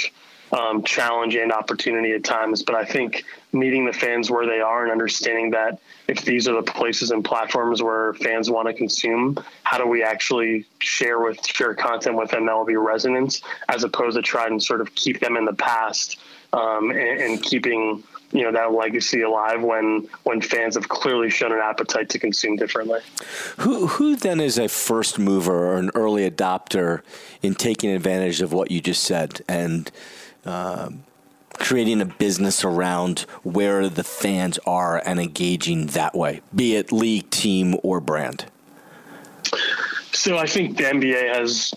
um, 0.53 0.83
challenge 0.83 1.35
and 1.35 1.51
opportunity 1.51 2.11
at 2.11 2.23
times. 2.23 2.63
But 2.63 2.75
I 2.75 2.85
think 2.85 3.25
meeting 3.51 3.85
the 3.85 3.93
fans 3.93 4.29
where 4.29 4.45
they 4.45 4.61
are 4.61 4.83
and 4.83 4.91
understanding 4.91 5.51
that 5.51 5.79
if 6.07 6.23
these 6.23 6.47
are 6.47 6.53
the 6.53 6.63
places 6.63 7.11
and 7.11 7.25
platforms 7.25 7.81
where 7.81 8.13
fans 8.15 8.49
want 8.49 8.67
to 8.67 8.73
consume, 8.73 9.43
how 9.63 9.77
do 9.77 9.87
we 9.87 10.03
actually 10.03 10.65
share 10.79 11.19
with 11.19 11.45
share 11.45 11.73
content 11.73 12.15
with 12.15 12.29
them 12.31 12.45
that 12.45 12.55
will 12.55 12.65
be 12.65 12.75
resonance, 12.75 13.41
as 13.69 13.83
opposed 13.83 14.15
to 14.15 14.21
try 14.21 14.45
and 14.45 14.61
sort 14.61 14.81
of 14.81 14.93
keep 14.95 15.19
them 15.19 15.37
in 15.37 15.45
the 15.45 15.53
past 15.53 16.19
um, 16.53 16.91
and, 16.91 17.21
and 17.21 17.43
keeping 17.43 18.03
you 18.33 18.43
know 18.43 18.51
that 18.51 18.73
legacy 18.73 19.21
alive 19.21 19.61
when 19.61 20.07
when 20.23 20.41
fans 20.41 20.75
have 20.75 20.89
clearly 20.89 21.29
shown 21.29 21.51
an 21.51 21.59
appetite 21.59 22.09
to 22.09 22.19
consume 22.19 22.55
differently. 22.55 22.99
Who 23.59 23.87
who 23.87 24.15
then 24.15 24.39
is 24.39 24.57
a 24.57 24.67
first 24.67 25.19
mover 25.19 25.73
or 25.73 25.77
an 25.77 25.91
early 25.95 26.29
adopter 26.29 27.01
in 27.41 27.55
taking 27.55 27.91
advantage 27.91 28.41
of 28.41 28.51
what 28.51 28.71
you 28.71 28.81
just 28.81 29.03
said 29.03 29.41
and 29.47 29.91
um, 30.45 31.03
creating 31.53 32.01
a 32.01 32.05
business 32.05 32.65
around 32.65 33.21
where 33.43 33.87
the 33.87 34.03
fans 34.03 34.59
are 34.65 35.01
and 35.05 35.19
engaging 35.19 35.87
that 35.87 36.15
way, 36.15 36.41
be 36.53 36.75
it 36.75 36.91
league, 36.91 37.29
team, 37.29 37.75
or 37.83 37.99
brand? 37.99 38.45
So 40.11 40.37
I 40.37 40.45
think 40.45 40.77
the 40.77 40.83
NBA 40.83 41.35
has 41.35 41.73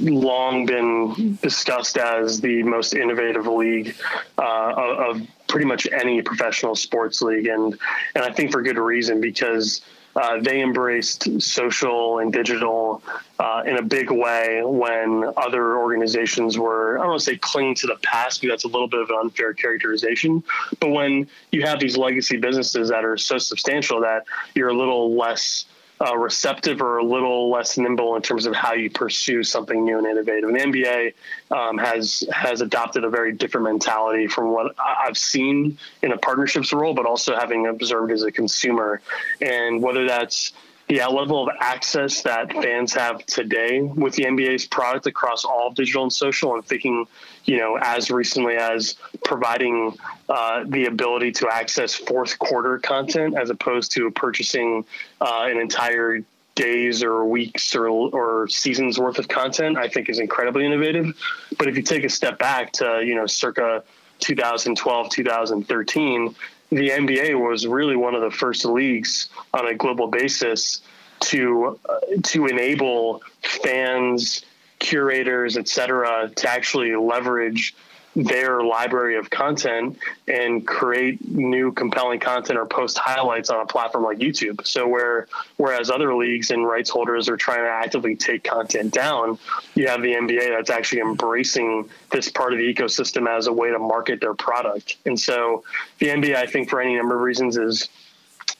long 0.00 0.66
been 0.66 1.38
discussed 1.42 1.98
as 1.98 2.40
the 2.40 2.62
most 2.62 2.94
innovative 2.94 3.46
league 3.46 3.94
uh, 4.38 4.72
of 4.76 5.22
pretty 5.50 5.66
much 5.66 5.86
any 5.92 6.22
professional 6.22 6.74
sports 6.74 7.20
league, 7.20 7.46
and 7.46 7.78
and 8.14 8.24
I 8.24 8.32
think 8.32 8.52
for 8.52 8.62
good 8.62 8.78
reason 8.78 9.20
because 9.20 9.82
uh, 10.16 10.40
they 10.40 10.60
embraced 10.60 11.40
social 11.40 12.18
and 12.18 12.32
digital 12.32 13.02
uh, 13.38 13.62
in 13.66 13.76
a 13.76 13.82
big 13.82 14.10
way 14.10 14.60
when 14.64 15.24
other 15.36 15.76
organizations 15.78 16.58
were, 16.58 16.98
I 16.98 17.02
don't 17.02 17.10
want 17.10 17.20
to 17.20 17.24
say 17.26 17.36
clinging 17.36 17.76
to 17.76 17.86
the 17.86 17.96
past, 18.02 18.40
because 18.40 18.52
that's 18.54 18.64
a 18.64 18.68
little 18.68 18.88
bit 18.88 19.00
of 19.00 19.10
an 19.10 19.16
unfair 19.20 19.54
characterization. 19.54 20.42
But 20.80 20.90
when 20.90 21.28
you 21.52 21.62
have 21.62 21.78
these 21.78 21.96
legacy 21.96 22.38
businesses 22.38 22.88
that 22.88 23.04
are 23.04 23.16
so 23.16 23.38
substantial 23.38 24.00
that 24.00 24.24
you're 24.54 24.70
a 24.70 24.76
little 24.76 25.16
less 25.16 25.64
uh, 26.00 26.16
receptive 26.16 26.80
or 26.80 26.98
a 26.98 27.04
little 27.04 27.50
less 27.50 27.76
nimble 27.76 28.16
in 28.16 28.22
terms 28.22 28.46
of 28.46 28.54
how 28.54 28.72
you 28.72 28.90
pursue 28.90 29.42
something 29.42 29.84
new 29.84 29.98
and 29.98 30.06
innovative. 30.06 30.48
And 30.48 30.58
NBA 30.58 31.14
um, 31.50 31.76
has 31.78 32.24
has 32.32 32.62
adopted 32.62 33.04
a 33.04 33.10
very 33.10 33.32
different 33.32 33.64
mentality 33.64 34.26
from 34.26 34.50
what 34.50 34.74
I've 34.78 35.18
seen 35.18 35.78
in 36.02 36.12
a 36.12 36.18
partnerships 36.18 36.72
role, 36.72 36.94
but 36.94 37.06
also 37.06 37.36
having 37.36 37.66
observed 37.66 38.12
as 38.12 38.22
a 38.22 38.32
consumer. 38.32 39.02
And 39.40 39.82
whether 39.82 40.06
that's 40.06 40.52
yeah, 40.90 41.06
level 41.06 41.48
of 41.48 41.54
access 41.60 42.22
that 42.22 42.52
fans 42.52 42.92
have 42.94 43.24
today 43.26 43.80
with 43.80 44.14
the 44.14 44.24
NBA's 44.24 44.66
product 44.66 45.06
across 45.06 45.44
all 45.44 45.70
digital 45.70 46.02
and 46.02 46.12
social, 46.12 46.54
and 46.54 46.64
thinking, 46.64 47.06
you 47.44 47.58
know, 47.58 47.78
as 47.80 48.10
recently 48.10 48.54
as 48.56 48.96
providing 49.24 49.96
uh, 50.28 50.64
the 50.66 50.86
ability 50.86 51.32
to 51.32 51.48
access 51.48 51.94
fourth 51.94 52.38
quarter 52.38 52.78
content 52.78 53.36
as 53.36 53.50
opposed 53.50 53.92
to 53.92 54.10
purchasing 54.10 54.84
uh, 55.20 55.46
an 55.50 55.58
entire 55.58 56.20
days 56.54 57.02
or 57.02 57.24
weeks 57.24 57.74
or, 57.74 57.88
or 57.88 58.48
seasons 58.48 58.98
worth 58.98 59.18
of 59.18 59.28
content, 59.28 59.78
I 59.78 59.88
think 59.88 60.08
is 60.08 60.18
incredibly 60.18 60.66
innovative. 60.66 61.16
But 61.58 61.68
if 61.68 61.76
you 61.76 61.82
take 61.82 62.04
a 62.04 62.08
step 62.08 62.38
back 62.38 62.72
to, 62.74 63.02
you 63.04 63.14
know, 63.14 63.26
circa 63.26 63.82
2012, 64.18 65.10
2013, 65.10 66.34
the 66.70 66.90
NBA 66.90 67.40
was 67.40 67.66
really 67.66 67.96
one 67.96 68.14
of 68.14 68.22
the 68.22 68.30
first 68.30 68.64
leagues 68.64 69.28
on 69.54 69.66
a 69.66 69.74
global 69.74 70.06
basis 70.06 70.82
to 71.20 71.78
uh, 71.88 71.98
to 72.24 72.46
enable 72.46 73.22
fans, 73.42 74.44
curators, 74.80 75.56
et 75.56 75.68
cetera, 75.68 76.28
to 76.34 76.50
actually 76.50 76.96
leverage 76.96 77.76
their 78.16 78.62
library 78.64 79.16
of 79.16 79.30
content 79.30 79.96
and 80.26 80.66
create 80.66 81.24
new 81.28 81.70
compelling 81.70 82.18
content 82.18 82.58
or 82.58 82.66
post 82.66 82.98
highlights 82.98 83.50
on 83.50 83.60
a 83.60 83.66
platform 83.66 84.02
like 84.02 84.18
YouTube. 84.18 84.66
So 84.66 84.88
where 84.88 85.28
whereas 85.58 85.90
other 85.90 86.14
leagues 86.16 86.50
and 86.50 86.66
rights 86.66 86.90
holders 86.90 87.28
are 87.28 87.36
trying 87.36 87.60
to 87.60 87.70
actively 87.70 88.16
take 88.16 88.42
content 88.42 88.92
down, 88.92 89.38
you 89.76 89.86
have 89.86 90.02
the 90.02 90.12
NBA 90.12 90.56
that's 90.56 90.70
actually 90.70 91.02
embracing 91.02 91.88
this 92.10 92.28
part 92.28 92.52
of 92.52 92.58
the 92.58 92.74
ecosystem 92.74 93.28
as 93.28 93.46
a 93.46 93.52
way 93.52 93.70
to 93.70 93.78
market 93.78 94.20
their 94.20 94.34
product. 94.34 94.96
And 95.06 95.18
so 95.18 95.62
the 95.98 96.08
NBA, 96.08 96.34
I 96.34 96.46
think, 96.46 96.68
for 96.68 96.80
any 96.80 96.96
number 96.96 97.14
of 97.14 97.20
reasons, 97.20 97.56
is 97.56 97.88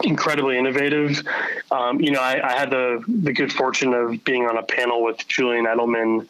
incredibly 0.03 0.59
innovative. 0.59 1.23
Um, 1.71 2.01
you 2.01 2.11
know, 2.11 2.21
I, 2.21 2.41
I, 2.49 2.59
had 2.59 2.71
the 2.71 3.03
the 3.07 3.33
good 3.33 3.53
fortune 3.53 3.95
of 3.95 4.23
being 4.25 4.47
on 4.47 4.57
a 4.57 4.63
panel 4.63 5.03
with 5.03 5.27
Julian 5.29 5.67
Edelman 5.67 6.27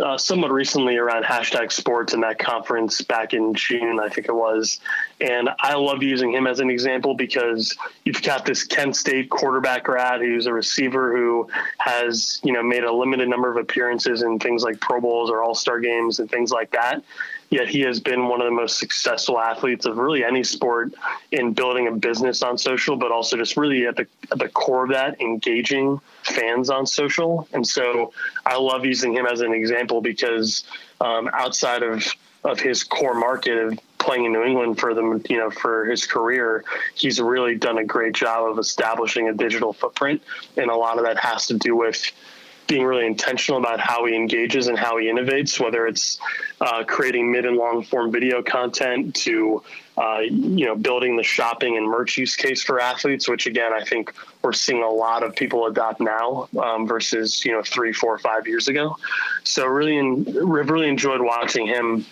uh, 0.00 0.18
somewhat 0.18 0.50
recently 0.50 0.96
around 0.96 1.24
hashtag 1.24 1.70
sports 1.70 2.14
in 2.14 2.20
that 2.20 2.38
conference 2.38 3.00
back 3.02 3.32
in 3.32 3.54
June, 3.54 4.00
I 4.00 4.08
think 4.08 4.26
it 4.28 4.34
was. 4.34 4.80
And 5.20 5.50
I 5.60 5.74
love 5.74 6.02
using 6.02 6.32
him 6.32 6.46
as 6.46 6.58
an 6.60 6.68
example 6.68 7.14
because 7.14 7.76
you've 8.04 8.22
got 8.22 8.44
this 8.44 8.64
Kent 8.64 8.96
State 8.96 9.30
quarterback 9.30 9.84
grad 9.84 10.20
who's 10.20 10.46
a 10.46 10.52
receiver 10.52 11.16
who 11.16 11.48
has, 11.78 12.40
you 12.42 12.52
know, 12.52 12.62
made 12.62 12.84
a 12.84 12.92
limited 12.92 13.28
number 13.28 13.48
of 13.48 13.56
appearances 13.56 14.22
in 14.22 14.38
things 14.38 14.64
like 14.64 14.80
Pro 14.80 15.00
Bowls 15.00 15.30
or 15.30 15.42
All 15.42 15.54
Star 15.54 15.78
games 15.78 16.18
and 16.18 16.28
things 16.28 16.50
like 16.50 16.70
that. 16.72 17.02
Yet 17.50 17.68
he 17.68 17.80
has 17.80 18.00
been 18.00 18.28
one 18.28 18.40
of 18.40 18.46
the 18.46 18.50
most 18.50 18.78
successful 18.78 19.40
athletes 19.40 19.86
of 19.86 19.98
really 19.98 20.24
any 20.24 20.42
sport 20.42 20.94
in 21.30 21.52
building 21.52 21.86
a 21.88 21.92
business 21.92 22.42
on 22.42 22.58
social, 22.58 22.96
but 22.96 23.12
also 23.12 23.36
just 23.36 23.56
really 23.56 23.86
at 23.86 23.96
the 23.96 24.06
at 24.32 24.38
the 24.38 24.48
core 24.48 24.84
of 24.84 24.90
that, 24.90 25.20
engaging 25.20 26.00
fans 26.22 26.70
on 26.70 26.86
social. 26.86 27.48
And 27.52 27.66
so 27.66 28.12
I 28.44 28.56
love 28.56 28.84
using 28.84 29.14
him 29.14 29.26
as 29.26 29.40
an 29.40 29.52
example 29.52 30.00
because 30.00 30.64
um, 31.00 31.30
outside 31.32 31.82
of 31.82 32.04
of 32.44 32.60
his 32.60 32.84
core 32.84 33.14
market 33.14 33.56
of 33.56 33.78
playing 33.98 34.26
in 34.26 34.32
New 34.32 34.44
England 34.44 34.78
for 34.78 34.92
them, 34.92 35.22
you 35.30 35.38
know, 35.38 35.50
for 35.50 35.86
his 35.86 36.06
career, 36.06 36.62
he's 36.94 37.20
really 37.20 37.56
done 37.56 37.78
a 37.78 37.84
great 37.84 38.14
job 38.14 38.50
of 38.50 38.58
establishing 38.58 39.28
a 39.28 39.32
digital 39.32 39.72
footprint, 39.72 40.22
and 40.56 40.70
a 40.70 40.76
lot 40.76 40.98
of 40.98 41.04
that 41.04 41.18
has 41.18 41.46
to 41.46 41.54
do 41.54 41.74
with 41.74 42.04
being 42.66 42.84
really 42.84 43.06
intentional 43.06 43.58
about 43.58 43.80
how 43.80 44.04
he 44.06 44.14
engages 44.14 44.68
and 44.68 44.78
how 44.78 44.96
he 44.96 45.06
innovates, 45.06 45.60
whether 45.60 45.86
it's 45.86 46.18
uh, 46.60 46.84
creating 46.84 47.30
mid 47.30 47.44
and 47.44 47.56
long 47.56 47.82
form 47.82 48.10
video 48.10 48.42
content 48.42 49.14
to 49.14 49.62
uh, 49.96 50.20
you 50.20 50.64
know 50.64 50.74
building 50.74 51.16
the 51.16 51.22
shopping 51.22 51.76
and 51.76 51.86
merch 51.86 52.16
use 52.16 52.36
case 52.36 52.62
for 52.62 52.80
athletes, 52.80 53.28
which 53.28 53.46
again 53.46 53.72
I 53.72 53.84
think 53.84 54.14
we're 54.42 54.52
seeing 54.52 54.82
a 54.82 54.90
lot 54.90 55.22
of 55.22 55.36
people 55.36 55.66
adopt 55.66 56.00
now 56.00 56.48
um, 56.62 56.86
versus 56.86 57.44
you 57.44 57.52
know 57.52 57.62
three, 57.62 57.92
four, 57.92 58.18
five 58.18 58.46
years 58.46 58.68
ago. 58.68 58.96
So 59.44 59.66
really, 59.66 59.98
in, 59.98 60.24
really 60.24 60.88
enjoyed 60.88 61.20
watching 61.20 61.66
him 61.66 62.06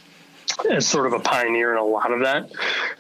as 0.71 0.87
sort 0.87 1.07
of 1.07 1.13
a 1.13 1.21
pioneer 1.21 1.73
in 1.73 1.79
a 1.79 1.85
lot 1.85 2.13
of 2.13 2.21
that. 2.21 2.51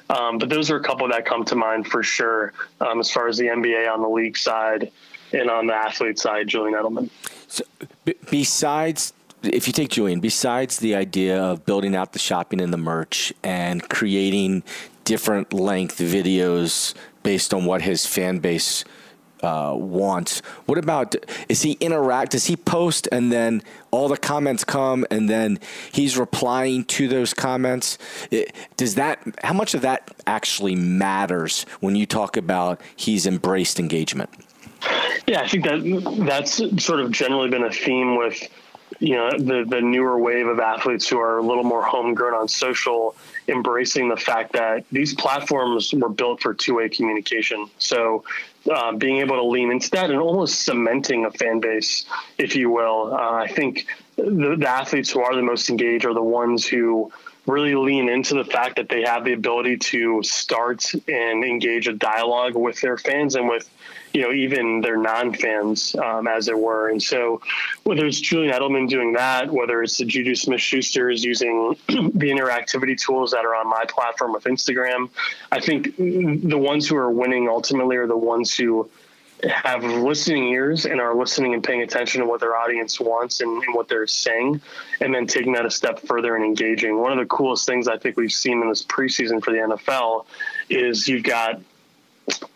Um, 0.08 0.38
but 0.38 0.48
those 0.48 0.70
are 0.70 0.76
a 0.76 0.82
couple 0.82 1.08
that 1.08 1.24
come 1.24 1.44
to 1.46 1.56
mind 1.56 1.86
for 1.86 2.02
sure 2.02 2.52
um, 2.80 3.00
as 3.00 3.10
far 3.10 3.28
as 3.28 3.36
the 3.36 3.46
NBA 3.46 3.92
on 3.92 4.00
the 4.00 4.08
league 4.08 4.36
side 4.36 4.90
and 5.32 5.50
on 5.50 5.66
the 5.66 5.74
athlete 5.74 6.18
side, 6.18 6.48
Julian 6.48 6.78
Edelman. 6.78 7.10
So, 7.52 7.64
b- 8.06 8.14
besides, 8.30 9.12
if 9.42 9.66
you 9.66 9.74
take 9.74 9.90
Julian, 9.90 10.20
besides 10.20 10.78
the 10.78 10.94
idea 10.94 11.38
of 11.38 11.66
building 11.66 11.94
out 11.94 12.14
the 12.14 12.18
shopping 12.18 12.62
and 12.62 12.72
the 12.72 12.78
merch 12.78 13.30
and 13.42 13.86
creating 13.90 14.62
different 15.04 15.52
length 15.52 15.98
videos 15.98 16.94
based 17.22 17.52
on 17.52 17.66
what 17.66 17.82
his 17.82 18.06
fan 18.06 18.38
base 18.38 18.86
uh, 19.42 19.74
wants. 19.76 20.38
What 20.64 20.78
about 20.78 21.14
is 21.50 21.60
he 21.60 21.72
interact? 21.72 22.32
Does 22.32 22.46
he 22.46 22.56
post 22.56 23.06
and 23.12 23.30
then 23.30 23.62
all 23.90 24.08
the 24.08 24.16
comments 24.16 24.64
come 24.64 25.04
and 25.10 25.28
then 25.28 25.58
he's 25.92 26.16
replying 26.16 26.86
to 26.86 27.06
those 27.06 27.34
comments? 27.34 27.98
It, 28.30 28.54
does 28.78 28.94
that 28.94 29.20
how 29.42 29.52
much 29.52 29.74
of 29.74 29.82
that 29.82 30.10
actually 30.26 30.74
matters 30.74 31.66
when 31.80 31.96
you 31.96 32.06
talk 32.06 32.38
about 32.38 32.80
he's 32.96 33.26
embraced 33.26 33.78
engagement? 33.78 34.30
Yeah, 35.26 35.40
I 35.40 35.48
think 35.48 35.64
that 35.64 36.24
that's 36.26 36.84
sort 36.84 37.00
of 37.00 37.10
generally 37.10 37.48
been 37.48 37.64
a 37.64 37.72
theme 37.72 38.16
with 38.16 38.48
you 39.00 39.16
know 39.16 39.30
the 39.30 39.64
the 39.68 39.80
newer 39.80 40.18
wave 40.18 40.46
of 40.46 40.60
athletes 40.60 41.08
who 41.08 41.18
are 41.18 41.38
a 41.38 41.42
little 41.42 41.64
more 41.64 41.82
homegrown 41.82 42.34
on 42.34 42.48
social 42.48 43.16
embracing 43.48 44.08
the 44.08 44.16
fact 44.16 44.52
that 44.52 44.84
these 44.92 45.14
platforms 45.14 45.92
were 45.92 46.08
built 46.08 46.40
for 46.40 46.54
two-way 46.54 46.88
communication. 46.88 47.68
So 47.78 48.24
uh, 48.70 48.92
being 48.92 49.18
able 49.18 49.36
to 49.36 49.44
lean 49.44 49.72
into 49.72 49.90
that 49.90 50.10
and 50.10 50.20
almost 50.20 50.64
cementing 50.64 51.24
a 51.24 51.30
fan 51.32 51.60
base 51.60 52.04
if 52.38 52.54
you 52.54 52.70
will. 52.70 53.12
Uh, 53.12 53.32
i 53.32 53.48
think 53.48 53.86
the, 54.16 54.56
the 54.58 54.68
athletes 54.68 55.10
who 55.10 55.20
are 55.20 55.34
the 55.34 55.42
most 55.42 55.70
engaged 55.70 56.04
are 56.04 56.14
the 56.14 56.22
ones 56.22 56.66
who 56.66 57.10
really 57.46 57.74
lean 57.74 58.08
into 58.08 58.34
the 58.34 58.44
fact 58.44 58.76
that 58.76 58.88
they 58.88 59.02
have 59.02 59.24
the 59.24 59.32
ability 59.32 59.76
to 59.76 60.22
start 60.22 60.92
and 61.08 61.44
engage 61.44 61.88
a 61.88 61.92
dialogue 61.92 62.54
with 62.54 62.80
their 62.80 62.96
fans 62.96 63.34
and 63.34 63.48
with 63.48 63.68
you 64.12 64.20
know, 64.20 64.32
even 64.32 64.80
their 64.80 64.96
non-fans, 64.96 65.94
um, 65.96 66.26
as 66.26 66.48
it 66.48 66.58
were. 66.58 66.88
And 66.88 67.02
so, 67.02 67.40
whether 67.84 68.04
it's 68.04 68.20
Julian 68.20 68.52
Edelman 68.52 68.88
doing 68.88 69.14
that, 69.14 69.50
whether 69.50 69.82
it's 69.82 69.96
the 69.96 70.04
Juju 70.04 70.34
Smith-Schuster 70.34 71.10
is 71.10 71.24
using 71.24 71.76
the 71.88 72.30
interactivity 72.30 73.00
tools 73.00 73.30
that 73.30 73.44
are 73.44 73.54
on 73.54 73.68
my 73.68 73.84
platform 73.88 74.32
with 74.32 74.44
Instagram, 74.44 75.08
I 75.50 75.60
think 75.60 75.96
the 75.96 76.58
ones 76.58 76.86
who 76.86 76.96
are 76.96 77.10
winning 77.10 77.48
ultimately 77.48 77.96
are 77.96 78.06
the 78.06 78.16
ones 78.16 78.54
who 78.54 78.90
have 79.50 79.82
listening 79.82 80.48
ears 80.48 80.86
and 80.86 81.00
are 81.00 81.14
listening 81.14 81.54
and 81.54 81.64
paying 81.64 81.82
attention 81.82 82.20
to 82.20 82.26
what 82.26 82.40
their 82.40 82.56
audience 82.56 83.00
wants 83.00 83.40
and, 83.40 83.62
and, 83.62 83.74
what 83.74 83.88
they're 83.88 84.06
saying, 84.06 84.60
and 85.00 85.14
then 85.14 85.26
taking 85.26 85.52
that 85.52 85.66
a 85.66 85.70
step 85.70 85.98
further 86.00 86.36
and 86.36 86.44
engaging. 86.44 86.98
One 87.00 87.12
of 87.12 87.18
the 87.18 87.26
coolest 87.26 87.66
things 87.66 87.88
I 87.88 87.98
think 87.98 88.16
we've 88.16 88.32
seen 88.32 88.62
in 88.62 88.68
this 88.68 88.84
preseason 88.84 89.42
for 89.42 89.50
the 89.50 89.58
NFL 89.58 90.26
is 90.68 91.08
you've 91.08 91.24
got 91.24 91.60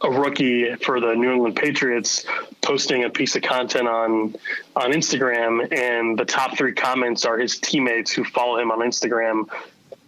a 0.00 0.10
rookie 0.10 0.74
for 0.76 1.00
the 1.00 1.14
New 1.14 1.32
England 1.32 1.56
Patriots 1.56 2.24
posting 2.62 3.04
a 3.04 3.10
piece 3.10 3.34
of 3.34 3.42
content 3.42 3.88
on 3.88 4.36
on 4.76 4.92
Instagram, 4.92 5.72
and 5.72 6.16
the 6.16 6.24
top 6.24 6.56
three 6.56 6.72
comments 6.72 7.24
are 7.24 7.36
his 7.36 7.58
teammates 7.58 8.12
who 8.12 8.22
follow 8.22 8.58
him 8.58 8.70
on 8.70 8.78
Instagram 8.78 9.48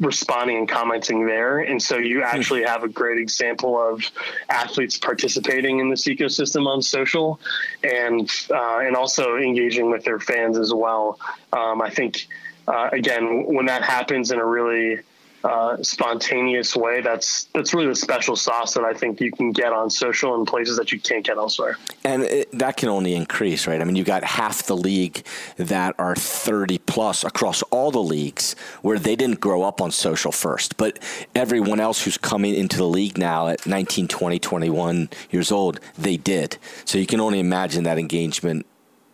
responding 0.01 0.59
and 0.59 0.69
commenting 0.69 1.27
there. 1.27 1.59
And 1.59 1.83
so 1.83 1.97
you 1.97 2.23
actually 2.23 2.63
have 2.63 2.85
a 2.85 2.89
great 2.89 3.19
example 3.19 3.81
of 3.81 4.05
athletes 4.49 4.99
participating 4.99 5.81
in 5.81 5.91
this 5.91 6.07
ecosystem 6.07 6.67
on 6.67 6.83
social, 6.83 7.41
and 7.83 8.31
uh, 8.51 8.79
and 8.79 8.97
also 8.97 9.37
engaging 9.37 9.91
with 9.91 10.05
their 10.05 10.21
fans 10.21 10.59
as 10.59 10.73
well. 10.73 11.19
Um, 11.53 11.83
I 11.83 11.91
think 11.91 12.29
uh, 12.67 12.91
again 12.93 13.45
when 13.47 13.67
that 13.67 13.83
happens 13.83 14.31
in 14.31 14.39
a 14.39 14.47
really 14.47 15.01
uh, 15.45 15.83
spontaneous 15.83 16.75
way. 16.75 17.01
That's 17.01 17.45
that's 17.55 17.73
really 17.73 17.87
the 17.89 17.95
special 17.95 18.37
sauce 18.37 18.75
that 18.75 18.85
I 18.85 18.93
think 18.93 19.21
you 19.21 19.31
can 19.31 19.53
get 19.53 19.73
on 19.73 19.91
social 19.91 20.35
in 20.35 20.47
places 20.47 20.77
that 20.79 20.93
you 20.93 21.01
can't 21.01 21.25
get 21.25 21.37
elsewhere. 21.37 21.77
And 22.05 22.25
it, 22.25 22.51
that 22.59 22.77
can 22.77 22.89
only 22.89 23.15
increase, 23.15 23.67
right? 23.67 23.81
I 23.81 23.85
mean, 23.85 23.97
you've 23.97 24.07
got 24.07 24.25
half 24.25 24.65
the 24.65 24.77
league 24.77 25.25
that 25.57 25.95
are 25.99 26.17
30 26.17 26.79
plus 26.79 27.25
across 27.25 27.63
all 27.65 27.91
the 27.91 28.03
leagues 28.03 28.55
where 28.83 28.99
they 28.99 29.17
didn't 29.17 29.41
grow 29.41 29.63
up 29.63 29.81
on 29.81 29.91
social 29.91 30.33
first, 30.33 30.77
but 30.77 30.99
everyone 31.35 31.81
else 31.81 32.03
who's 32.03 32.19
coming 32.19 32.55
into 32.55 32.77
the 32.77 32.89
league 32.89 33.19
now 33.19 33.49
at 33.49 33.67
19, 33.67 34.09
20, 34.09 34.39
21 34.39 35.09
years 35.31 35.53
old, 35.53 35.81
they 35.97 36.17
did. 36.17 36.59
So 36.85 36.99
you 36.99 37.07
can 37.07 37.21
only 37.21 37.39
imagine 37.39 37.85
that 37.85 37.99
engagement 37.99 38.67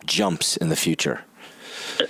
jumps 0.05 0.57
in 0.57 0.69
the 0.69 0.75
future. 0.75 1.23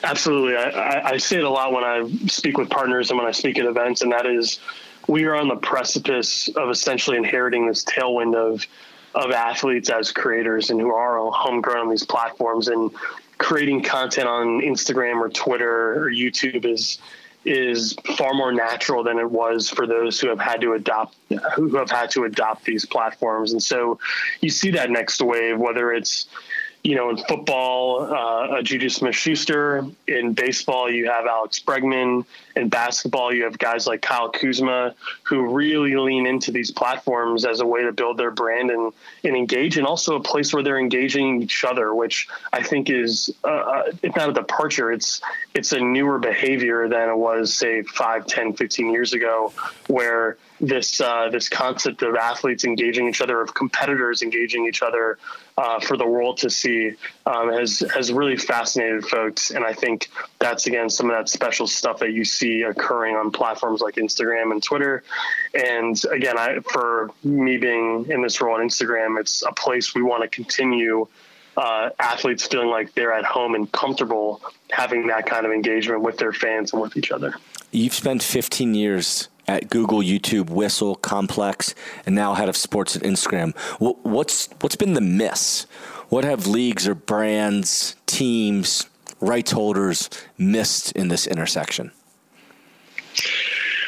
Absolutely. 0.04 0.56
I, 0.56 1.12
I, 1.12 1.18
say 1.18 1.38
it 1.38 1.44
a 1.44 1.50
lot 1.50 1.72
when 1.72 1.84
I 1.84 2.10
speak 2.28 2.58
with 2.58 2.70
partners 2.70 3.10
and 3.10 3.20
when 3.20 3.28
I 3.28 3.32
speak 3.32 3.58
at 3.58 3.66
events, 3.66 4.02
and 4.02 4.12
that 4.12 4.26
is 4.26 4.60
we 5.08 5.26
are 5.26 5.36
on 5.36 5.48
the 5.48 5.56
precipice 5.56 6.48
of 6.56 6.70
essentially 6.70 7.18
inheriting 7.18 7.68
this 7.68 7.84
tailwind 7.84 8.36
of 8.36 8.66
of 9.14 9.32
athletes 9.32 9.90
as 9.90 10.12
creators 10.12 10.70
and 10.70 10.82
who 10.82 10.94
are 10.94 11.18
homegrown 11.32 11.78
on 11.78 11.90
these 11.90 12.04
platforms 12.04 12.68
and 12.68 12.92
creating 13.38 13.82
content 13.82 14.28
on 14.28 14.60
Instagram 14.60 15.22
or 15.22 15.30
Twitter 15.30 16.04
or 16.04 16.12
YouTube 16.12 16.66
is 16.66 17.00
is 17.46 17.96
far 18.18 18.34
more 18.34 18.52
natural 18.52 19.04
than 19.04 19.20
it 19.20 19.30
was 19.30 19.70
for 19.70 19.86
those 19.86 20.20
who 20.20 20.28
have 20.28 20.40
had 20.40 20.60
to 20.62 20.74
adopt 20.74 21.16
who 21.54 21.76
have 21.76 21.92
had 21.92 22.10
to 22.10 22.24
adopt 22.24 22.66
these 22.66 22.86
platforms 22.86 23.52
and 23.52 23.62
so 23.62 24.00
you 24.42 24.50
see 24.50 24.72
that 24.72 24.90
next 24.90 25.22
wave 25.22 25.58
whether 25.58 25.94
it's 25.94 26.26
you 26.86 26.94
know, 26.94 27.10
in 27.10 27.18
football, 27.18 28.04
uh, 28.14 28.62
Juju 28.62 28.90
Smith 28.90 29.16
Schuster. 29.16 29.84
In 30.08 30.34
baseball, 30.34 30.88
you 30.88 31.10
have 31.10 31.26
Alex 31.26 31.60
Bregman. 31.60 32.26
In 32.56 32.70
basketball, 32.70 33.34
you 33.34 33.46
have 33.46 33.58
guys 33.58 33.88
like 33.88 34.04
Kyle 34.04 34.30
Kuzma 34.30 34.94
who 35.24 35.52
really 35.52 35.96
lean 35.96 36.28
into 36.28 36.52
these 36.52 36.70
platforms 36.70 37.44
as 37.44 37.60
a 37.60 37.66
way 37.66 37.82
to 37.82 37.92
build 37.92 38.18
their 38.18 38.30
brand 38.30 38.70
and, 38.70 38.94
and 39.24 39.36
engage, 39.36 39.78
and 39.78 39.88
also 39.88 40.16
a 40.16 40.20
place 40.20 40.54
where 40.54 40.62
they're 40.62 40.78
engaging 40.78 41.42
each 41.42 41.64
other, 41.64 41.96
which 41.96 42.28
I 42.54 42.62
think 42.62 42.92
is, 42.92 43.34
uh, 43.44 43.48
uh 43.48 43.84
if 44.04 44.16
not 44.16 44.30
a 44.30 44.34
departure, 44.34 44.92
it's 44.92 45.22
it's 45.56 45.72
a 45.72 45.80
newer 45.80 46.20
behavior 46.20 46.88
than 46.88 47.10
it 47.10 47.18
was, 47.18 47.52
say, 47.52 47.82
5, 47.82 48.28
10, 48.28 48.54
15 48.54 48.92
years 48.92 49.14
ago, 49.14 49.52
where 49.88 50.38
this 50.62 51.02
uh, 51.02 51.30
this 51.32 51.50
concept 51.50 52.04
of 52.04 52.16
athletes 52.16 52.64
engaging 52.64 53.10
each 53.10 53.22
other, 53.22 53.42
of 53.42 53.56
competitors 53.56 54.22
engaging 54.22 54.68
each 54.68 54.84
other 54.84 55.18
uh, 55.58 55.80
for 55.80 55.96
the 55.96 56.06
world 56.06 56.38
to 56.38 56.50
see, 56.50 56.92
um, 57.26 57.52
has 57.52 57.80
has 57.94 58.12
really 58.12 58.36
fascinated 58.36 59.06
folks. 59.06 59.52
And 59.52 59.64
I 59.64 59.74
think 59.74 60.10
that's 60.40 60.68
again 60.68 60.90
some 60.90 61.10
of 61.10 61.16
that 61.16 61.30
special 61.30 61.68
stuff 61.68 62.00
that 62.00 62.12
you 62.12 62.26
see 62.26 62.64
occurring 62.64 63.16
on 63.16 63.32
platforms 63.32 63.82
like 63.82 63.96
Instagram 63.96 64.52
and 64.52 64.62
Twitter. 64.62 65.04
And 65.54 66.00
again, 66.12 66.38
I, 66.38 66.60
for 66.60 67.12
me 67.24 67.58
being 67.58 68.08
in 68.10 68.22
this 68.22 68.42
role 68.42 68.56
on 68.56 68.68
Instagram, 68.68 69.20
it's 69.20 69.44
a 69.44 69.52
place 69.54 69.96
we 69.96 70.02
want 70.02 70.24
to 70.24 70.28
continue. 70.28 71.08
Uh, 71.58 71.90
athletes 72.00 72.46
feeling 72.46 72.68
like 72.68 72.94
they're 72.96 73.14
at 73.14 73.24
home 73.24 73.56
and 73.56 73.72
comfortable 73.72 74.42
having 74.72 75.08
that 75.08 75.26
kind 75.26 75.46
of 75.46 75.54
engagement 75.54 76.02
with 76.02 76.18
their 76.18 76.34
fans 76.34 76.74
and 76.74 76.82
with 76.82 76.98
each 76.98 77.14
other. 77.14 77.34
You've 77.72 77.94
spent 77.94 78.22
15 78.22 78.76
years 78.76 79.30
at 79.48 79.70
Google, 79.70 80.00
YouTube, 80.00 80.50
Whistle, 80.50 80.96
Complex, 80.96 81.76
and 82.06 82.16
now 82.16 82.34
head 82.34 82.50
of 82.50 82.58
sports 82.58 82.96
at 82.96 83.04
Instagram. 83.04 83.56
What's 83.80 84.50
what's 84.62 84.76
been 84.76 84.94
the 84.94 85.02
miss? 85.02 85.66
What 86.10 86.24
have 86.24 86.48
leagues 86.48 86.88
or 86.88 86.96
brands, 86.96 87.96
teams, 88.06 88.88
rights 89.20 89.52
holders 89.52 90.10
missed 90.38 90.92
in 90.92 91.08
this 91.08 91.28
intersection? 91.28 91.92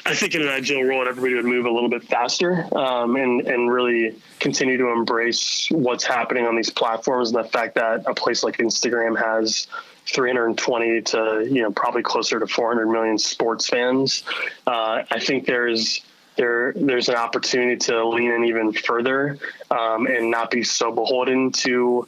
I 0.05 0.15
think 0.15 0.35
in 0.35 0.41
an 0.41 0.47
ideal 0.47 0.83
world, 0.87 1.07
everybody 1.07 1.35
would 1.35 1.43
move 1.45 1.65
a 1.65 1.71
little 1.71 1.89
bit 1.89 2.03
faster 2.03 2.65
um, 2.75 3.17
and 3.17 3.41
and 3.41 3.69
really 3.69 4.15
continue 4.39 4.77
to 4.77 4.87
embrace 4.89 5.67
what's 5.69 6.05
happening 6.05 6.47
on 6.47 6.55
these 6.55 6.69
platforms 6.69 7.31
and 7.31 7.43
the 7.43 7.49
fact 7.49 7.75
that 7.75 8.03
a 8.05 8.13
place 8.13 8.41
like 8.41 8.57
Instagram 8.57 9.21
has 9.21 9.67
320 10.07 11.01
to 11.01 11.47
you 11.49 11.61
know 11.61 11.71
probably 11.71 12.03
closer 12.03 12.39
to 12.39 12.47
400 12.47 12.87
million 12.87 13.17
sports 13.17 13.67
fans. 13.67 14.23
Uh, 14.65 15.03
I 15.09 15.19
think 15.19 15.45
there's 15.45 16.01
there 16.35 16.73
there's 16.75 17.09
an 17.09 17.15
opportunity 17.15 17.77
to 17.77 18.07
lean 18.07 18.31
in 18.31 18.45
even 18.45 18.71
further 18.71 19.37
um, 19.71 20.07
and 20.07 20.31
not 20.31 20.51
be 20.51 20.63
so 20.63 20.91
beholden 20.91 21.51
to 21.51 22.07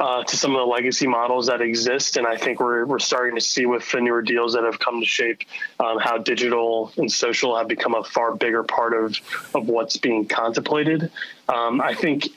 uh, 0.00 0.22
to 0.22 0.36
some 0.36 0.54
of 0.54 0.58
the 0.58 0.66
legacy 0.66 1.06
models 1.06 1.46
that 1.46 1.60
exist. 1.60 2.16
And 2.16 2.26
I 2.26 2.36
think 2.36 2.60
we're, 2.60 2.86
we're 2.86 2.98
starting 2.98 3.34
to 3.34 3.40
see 3.40 3.66
with 3.66 3.90
the 3.90 4.00
newer 4.00 4.22
deals 4.22 4.54
that 4.54 4.62
have 4.64 4.78
come 4.78 5.00
to 5.00 5.06
shape 5.06 5.42
um, 5.80 5.98
how 5.98 6.18
digital 6.18 6.92
and 6.96 7.10
social 7.10 7.56
have 7.56 7.68
become 7.68 7.94
a 7.94 8.04
far 8.04 8.34
bigger 8.34 8.62
part 8.62 8.94
of, 8.94 9.16
of 9.54 9.68
what's 9.68 9.96
being 9.96 10.26
contemplated. 10.26 11.10
Um, 11.48 11.80
I 11.80 11.94
think, 11.94 12.28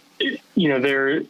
you 0.55 0.69
know, 0.69 0.79
there, 0.79 1.21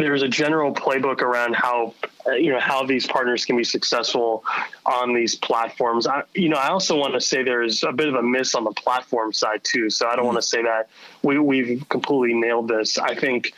there's 0.00 0.22
a 0.22 0.28
general 0.28 0.72
playbook 0.74 1.22
around 1.22 1.54
how 1.54 1.94
uh, 2.26 2.32
you 2.32 2.52
know 2.52 2.60
how 2.60 2.84
these 2.84 3.06
partners 3.06 3.44
can 3.44 3.56
be 3.56 3.64
successful 3.64 4.44
on 4.84 5.14
these 5.14 5.34
platforms. 5.34 6.06
I, 6.06 6.22
you 6.34 6.48
know, 6.48 6.56
I 6.56 6.68
also 6.68 6.96
want 6.96 7.14
to 7.14 7.20
say 7.20 7.42
there's 7.42 7.82
a 7.82 7.92
bit 7.92 8.08
of 8.08 8.14
a 8.14 8.22
miss 8.22 8.54
on 8.54 8.64
the 8.64 8.72
platform 8.72 9.32
side 9.32 9.64
too. 9.64 9.90
So 9.90 10.06
I 10.06 10.10
don't 10.10 10.18
mm-hmm. 10.18 10.26
want 10.26 10.38
to 10.38 10.42
say 10.42 10.62
that 10.62 10.88
we, 11.22 11.38
we've 11.38 11.88
completely 11.88 12.34
nailed 12.34 12.68
this. 12.68 12.98
I 12.98 13.14
think 13.14 13.54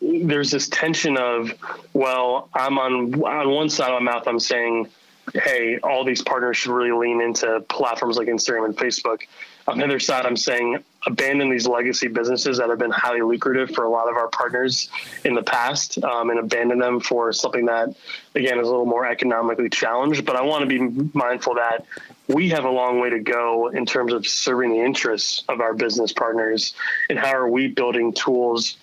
there's 0.00 0.50
this 0.50 0.68
tension 0.68 1.16
of, 1.16 1.52
well, 1.92 2.48
I'm 2.54 2.78
on 2.78 3.20
on 3.22 3.50
one 3.50 3.68
side 3.68 3.92
of 3.92 4.02
my 4.02 4.12
mouth, 4.12 4.28
I'm 4.28 4.40
saying, 4.40 4.88
hey, 5.34 5.78
all 5.82 6.04
these 6.04 6.22
partners 6.22 6.56
should 6.56 6.72
really 6.72 6.92
lean 6.92 7.20
into 7.20 7.60
platforms 7.68 8.16
like 8.16 8.28
Instagram 8.28 8.64
and 8.64 8.76
Facebook. 8.76 9.22
On 9.68 9.76
the 9.76 9.84
other 9.84 10.00
side, 10.00 10.24
I'm 10.24 10.36
saying 10.36 10.82
abandon 11.06 11.50
these 11.50 11.66
legacy 11.66 12.08
businesses 12.08 12.56
that 12.56 12.70
have 12.70 12.78
been 12.78 12.90
highly 12.90 13.20
lucrative 13.20 13.70
for 13.70 13.84
a 13.84 13.90
lot 13.90 14.08
of 14.08 14.16
our 14.16 14.28
partners 14.28 14.88
in 15.26 15.34
the 15.34 15.42
past, 15.42 16.02
um, 16.02 16.30
and 16.30 16.38
abandon 16.38 16.78
them 16.78 17.00
for 17.00 17.34
something 17.34 17.66
that, 17.66 17.94
again, 18.34 18.58
is 18.58 18.66
a 18.66 18.70
little 18.70 18.86
more 18.86 19.06
economically 19.06 19.68
challenged. 19.68 20.24
But 20.24 20.36
I 20.36 20.42
want 20.42 20.62
to 20.62 20.66
be 20.66 21.10
mindful 21.12 21.56
that 21.56 21.84
we 22.28 22.48
have 22.48 22.64
a 22.64 22.70
long 22.70 22.98
way 22.98 23.10
to 23.10 23.20
go 23.20 23.68
in 23.68 23.84
terms 23.84 24.14
of 24.14 24.26
serving 24.26 24.70
the 24.70 24.80
interests 24.80 25.44
of 25.50 25.60
our 25.60 25.74
business 25.74 26.14
partners 26.14 26.74
and 27.10 27.18
how 27.18 27.34
are 27.34 27.48
we 27.48 27.68
building 27.68 28.14
tools 28.14 28.78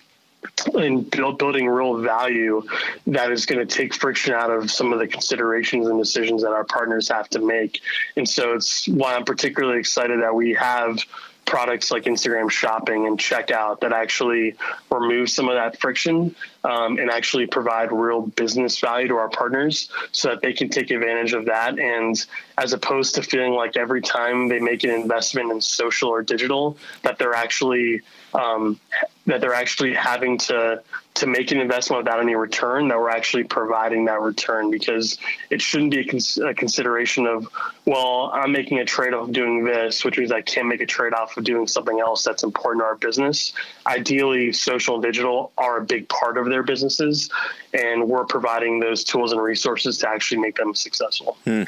and 0.74 1.10
build, 1.10 1.38
building 1.38 1.66
real 1.66 1.98
value 1.98 2.62
that 3.06 3.32
is 3.32 3.46
going 3.46 3.66
to 3.66 3.74
take 3.74 3.94
friction 3.94 4.32
out 4.32 4.50
of 4.50 4.70
some 4.70 4.92
of 4.92 4.98
the 4.98 5.06
considerations 5.06 5.86
and 5.86 5.98
decisions 5.98 6.42
that 6.42 6.52
our 6.52 6.64
partners 6.64 7.08
have 7.08 7.28
to 7.30 7.40
make. 7.40 7.80
And 8.16 8.28
so 8.28 8.54
it's 8.54 8.88
why 8.88 9.14
I'm 9.14 9.24
particularly 9.24 9.78
excited 9.78 10.22
that 10.22 10.34
we 10.34 10.54
have 10.54 10.98
products 11.46 11.92
like 11.92 12.04
Instagram 12.04 12.50
shopping 12.50 13.06
and 13.06 13.18
checkout 13.18 13.80
that 13.80 13.92
actually 13.92 14.56
remove 14.90 15.30
some 15.30 15.48
of 15.48 15.54
that 15.54 15.80
friction 15.80 16.34
um, 16.64 16.98
and 16.98 17.08
actually 17.08 17.46
provide 17.46 17.92
real 17.92 18.22
business 18.22 18.80
value 18.80 19.08
to 19.08 19.14
our 19.14 19.28
partners 19.28 19.88
so 20.10 20.30
that 20.30 20.42
they 20.42 20.52
can 20.52 20.68
take 20.68 20.90
advantage 20.90 21.32
of 21.32 21.44
that. 21.46 21.78
And 21.78 22.16
as 22.58 22.72
opposed 22.72 23.14
to 23.14 23.22
feeling 23.22 23.52
like 23.52 23.76
every 23.76 24.02
time 24.02 24.48
they 24.48 24.58
make 24.58 24.82
an 24.82 24.90
investment 24.90 25.52
in 25.52 25.60
social 25.60 26.08
or 26.08 26.22
digital, 26.22 26.76
that 27.02 27.16
they're 27.16 27.34
actually 27.34 28.00
um, 28.34 28.80
that 29.26 29.40
they're 29.40 29.54
actually 29.54 29.94
having 29.94 30.38
to 30.38 30.82
to 31.14 31.26
make 31.26 31.50
an 31.50 31.58
investment 31.58 32.04
without 32.04 32.20
any 32.20 32.34
return 32.34 32.88
that 32.88 32.98
we're 32.98 33.08
actually 33.08 33.42
providing 33.42 34.04
that 34.04 34.20
return 34.20 34.70
because 34.70 35.16
it 35.48 35.62
shouldn't 35.62 35.90
be 35.90 36.00
a, 36.00 36.04
cons- 36.04 36.38
a 36.38 36.52
consideration 36.52 37.26
of 37.26 37.48
well 37.86 38.30
i'm 38.34 38.52
making 38.52 38.78
a 38.78 38.84
trade-off 38.84 39.28
of 39.28 39.32
doing 39.32 39.64
this 39.64 40.04
which 40.04 40.18
means 40.18 40.30
i 40.30 40.42
can't 40.42 40.68
make 40.68 40.80
a 40.80 40.86
trade-off 40.86 41.36
of 41.36 41.44
doing 41.44 41.66
something 41.66 42.00
else 42.00 42.22
that's 42.22 42.42
important 42.42 42.82
to 42.82 42.86
our 42.86 42.96
business 42.96 43.52
ideally 43.86 44.52
social 44.52 44.96
and 44.96 45.04
digital 45.04 45.52
are 45.56 45.78
a 45.78 45.84
big 45.84 46.08
part 46.08 46.36
of 46.36 46.46
their 46.46 46.62
businesses 46.62 47.30
and 47.72 48.06
we're 48.06 48.24
providing 48.24 48.78
those 48.78 49.02
tools 49.02 49.32
and 49.32 49.42
resources 49.42 49.98
to 49.98 50.08
actually 50.08 50.40
make 50.40 50.56
them 50.56 50.74
successful 50.74 51.36
hmm. 51.44 51.62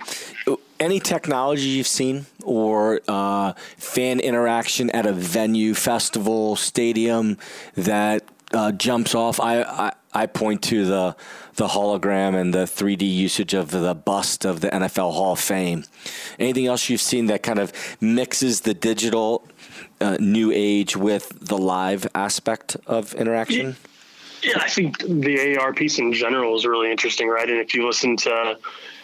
Any 0.80 1.00
technology 1.00 1.62
you've 1.62 1.86
seen 1.86 2.26
or 2.42 3.00
uh, 3.08 3.52
fan 3.76 4.20
interaction 4.20 4.90
at 4.90 5.06
a 5.06 5.12
venue 5.12 5.74
festival 5.74 6.56
stadium 6.56 7.36
that 7.74 8.24
uh, 8.52 8.72
jumps 8.72 9.14
off. 9.14 9.40
I, 9.40 9.62
I, 9.62 9.92
I 10.12 10.26
point 10.26 10.62
to 10.64 10.84
the 10.84 11.16
the 11.54 11.66
hologram 11.66 12.40
and 12.40 12.54
the 12.54 12.64
3D 12.64 13.02
usage 13.02 13.52
of 13.52 13.72
the 13.72 13.92
bust 13.92 14.44
of 14.44 14.60
the 14.60 14.68
NFL 14.68 15.12
Hall 15.12 15.32
of 15.32 15.40
Fame. 15.40 15.84
Anything 16.38 16.66
else 16.66 16.88
you've 16.88 17.00
seen 17.00 17.26
that 17.26 17.42
kind 17.42 17.58
of 17.58 17.72
mixes 18.00 18.60
the 18.60 18.74
digital 18.74 19.44
uh, 20.00 20.16
new 20.20 20.52
age 20.54 20.96
with 20.96 21.36
the 21.40 21.58
live 21.58 22.06
aspect 22.14 22.76
of 22.86 23.12
interaction? 23.14 23.76
Yeah, 24.42 24.58
I 24.60 24.68
think 24.68 24.98
the 25.00 25.58
AR 25.58 25.72
piece 25.72 25.98
in 25.98 26.12
general 26.12 26.56
is 26.56 26.64
really 26.64 26.92
interesting, 26.92 27.28
right? 27.28 27.50
And 27.50 27.58
if 27.58 27.74
you 27.74 27.84
listen 27.84 28.16
to 28.18 28.56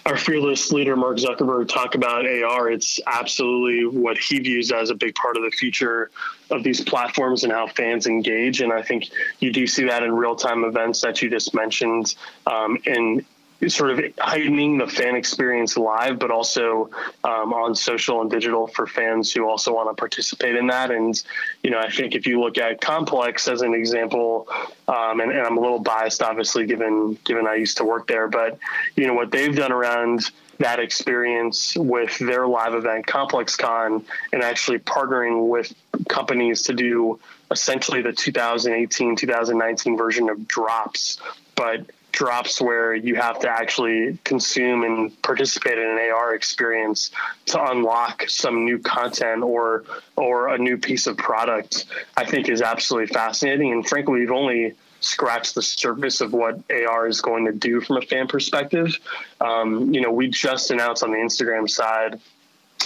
our 0.06 0.16
fearless 0.16 0.70
leader 0.70 0.96
Mark 0.96 1.16
Zuckerberg 1.16 1.68
talk 1.68 1.94
about 1.94 2.26
AR, 2.26 2.70
it's 2.70 3.00
absolutely 3.06 3.86
what 3.86 4.18
he 4.18 4.38
views 4.38 4.70
as 4.70 4.90
a 4.90 4.94
big 4.94 5.14
part 5.14 5.36
of 5.36 5.42
the 5.42 5.50
future 5.50 6.10
of 6.50 6.62
these 6.62 6.82
platforms 6.82 7.42
and 7.44 7.52
how 7.52 7.66
fans 7.66 8.06
engage. 8.06 8.60
And 8.60 8.72
I 8.72 8.82
think 8.82 9.08
you 9.40 9.50
do 9.50 9.66
see 9.66 9.84
that 9.84 10.02
in 10.02 10.12
real 10.12 10.36
time 10.36 10.64
events 10.64 11.00
that 11.00 11.22
you 11.22 11.30
just 11.30 11.54
mentioned, 11.54 12.16
um, 12.46 12.78
and 12.84 13.24
sort 13.68 13.90
of 13.90 14.05
heightening 14.18 14.79
the 14.79 14.87
fan 14.87 15.16
experience 15.16 15.77
live, 15.77 16.18
but 16.18 16.31
also 16.31 16.90
um, 17.22 17.53
on 17.53 17.74
social 17.74 18.20
and 18.20 18.31
digital 18.31 18.66
for 18.66 18.87
fans 18.87 19.33
who 19.33 19.48
also 19.48 19.74
want 19.74 19.88
to 19.88 20.00
participate 20.00 20.57
in 20.57 20.66
that. 20.68 20.90
And, 20.90 21.20
you 21.62 21.70
know, 21.70 21.79
I 21.79 21.90
think 21.90 22.14
if 22.14 22.27
you 22.27 22.40
look 22.40 22.59
at 22.59 22.81
Complex 22.81 23.48
as 23.48 23.62
an 23.62 23.74
example, 23.74 24.48
um, 24.88 25.20
and, 25.20 25.31
and, 25.31 25.40
I'm 25.40 25.57
a 25.57 25.61
little 25.61 25.79
biased, 25.79 26.22
obviously, 26.22 26.66
given 26.66 27.18
given 27.24 27.46
I 27.46 27.55
used 27.57 27.77
to 27.79 27.85
work 27.85 28.07
there, 28.07 28.29
but, 28.29 28.59
you 28.96 29.07
know, 29.07 29.14
what 29.14 29.31
they've 29.31 29.55
done 29.55 29.72
around 29.72 30.31
that 30.59 30.79
experience 30.79 31.77
with 31.77 32.18
their 32.18 32.46
live 32.46 32.74
event 32.74 33.07
ComplexCon 33.07 34.05
and 34.33 34.42
actually 34.42 34.79
partnering 34.79 35.48
with 35.48 35.74
companies 36.09 36.62
to 36.62 36.72
do 36.72 37.18
essentially 37.50 38.03
the 38.03 38.12
2018 38.12 39.16
2019 39.16 39.96
version 39.96 40.29
of 40.31 40.46
drops 40.46 41.18
but 41.57 41.87
drops 42.14 42.61
where 42.61 42.94
you 42.94 43.16
have 43.16 43.40
to 43.40 43.48
actually 43.48 44.16
consume 44.22 44.85
and 44.85 45.20
participate 45.22 45.77
in 45.77 45.85
an 45.85 45.98
AR 46.12 46.33
experience 46.33 47.11
to 47.46 47.62
unlock 47.70 48.24
some 48.29 48.64
new 48.64 48.79
content 48.79 49.42
or 49.42 49.85
or 50.16 50.48
a 50.55 50.59
new 50.59 50.79
piece 50.79 51.09
of 51.09 51.16
product, 51.16 51.87
I 52.16 52.24
think 52.24 52.48
is 52.48 52.62
absolutely 52.62 53.12
fascinating. 53.12 53.72
And 53.72 53.87
frankly, 53.87 54.20
we've 54.20 54.31
only 54.31 54.74
scratched 55.00 55.57
the 55.57 55.62
surface 55.62 56.20
of 56.20 56.33
what 56.33 56.61
AR 56.70 57.09
is 57.09 57.20
going 57.20 57.44
to 57.46 57.53
do 57.53 57.81
from 57.81 57.96
a 57.96 58.03
fan 58.03 58.29
perspective. 58.29 58.96
Um, 59.40 59.92
you 59.92 60.00
know, 60.00 60.12
we 60.12 60.29
just 60.29 60.70
announced 60.70 61.03
on 61.03 61.11
the 61.11 61.18
Instagram 61.18 61.68
side 61.68 62.20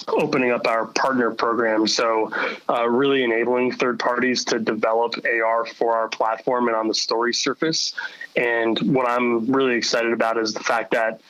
opening 0.08 0.50
up 0.50 0.66
our 0.66 0.86
partner 0.86 1.30
program. 1.30 1.86
So, 1.86 2.32
uh, 2.68 2.88
really 2.88 3.24
enabling 3.24 3.72
third 3.72 3.98
parties 3.98 4.44
to 4.46 4.58
develop 4.58 5.14
AR 5.24 5.66
for 5.66 5.94
our 5.94 6.08
platform 6.08 6.68
and 6.68 6.76
on 6.76 6.88
the 6.88 6.94
story 6.94 7.34
surface. 7.34 7.94
And 8.36 8.78
what 8.80 9.08
I'm 9.08 9.46
really 9.50 9.74
excited 9.76 10.12
about 10.12 10.38
is 10.38 10.54
the 10.54 10.60
fact 10.60 10.92
that, 10.92 11.20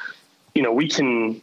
you 0.54 0.62
know, 0.62 0.72
we 0.72 0.88
can 0.88 1.40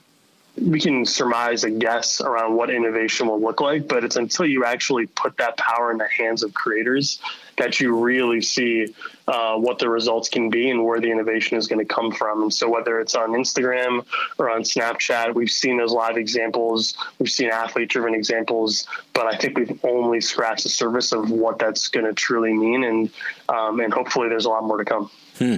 we 0.57 0.79
can 0.79 1.05
surmise 1.05 1.63
and 1.63 1.81
guess 1.81 2.21
around 2.21 2.55
what 2.55 2.69
innovation 2.69 3.27
will 3.27 3.41
look 3.41 3.59
like, 3.59 3.87
but 3.87 4.03
it's 4.03 4.15
until 4.15 4.45
you 4.45 4.63
actually 4.63 5.05
put 5.07 5.35
that 5.37 5.57
power 5.57 5.91
in 5.91 5.97
the 5.97 6.07
hands 6.07 6.43
of 6.43 6.53
creators 6.53 7.19
that 7.57 7.79
you 7.79 7.97
really 7.97 8.41
see 8.41 8.93
uh, 9.27 9.55
what 9.55 9.79
the 9.79 9.89
results 9.89 10.29
can 10.29 10.49
be 10.49 10.69
and 10.69 10.83
where 10.83 10.99
the 10.99 11.11
innovation 11.11 11.57
is 11.57 11.67
going 11.67 11.85
to 11.85 11.93
come 11.93 12.11
from. 12.11 12.43
And 12.43 12.53
so, 12.53 12.69
whether 12.69 12.99
it's 12.99 13.15
on 13.15 13.31
Instagram 13.31 14.05
or 14.37 14.49
on 14.49 14.61
Snapchat, 14.61 15.33
we've 15.33 15.51
seen 15.51 15.77
those 15.77 15.91
live 15.91 16.17
examples, 16.17 16.95
we've 17.19 17.29
seen 17.29 17.49
athlete 17.49 17.89
driven 17.89 18.13
examples, 18.13 18.87
but 19.13 19.25
I 19.25 19.37
think 19.37 19.57
we've 19.57 19.79
only 19.83 20.21
scratched 20.21 20.63
the 20.63 20.69
surface 20.69 21.11
of 21.11 21.31
what 21.31 21.59
that's 21.59 21.87
going 21.89 22.05
to 22.05 22.13
truly 22.13 22.53
mean. 22.53 22.83
And, 22.83 23.09
um, 23.49 23.79
and 23.79 23.93
hopefully, 23.93 24.29
there's 24.29 24.45
a 24.45 24.49
lot 24.49 24.63
more 24.63 24.77
to 24.77 24.85
come. 24.85 25.09
Hmm. 25.37 25.55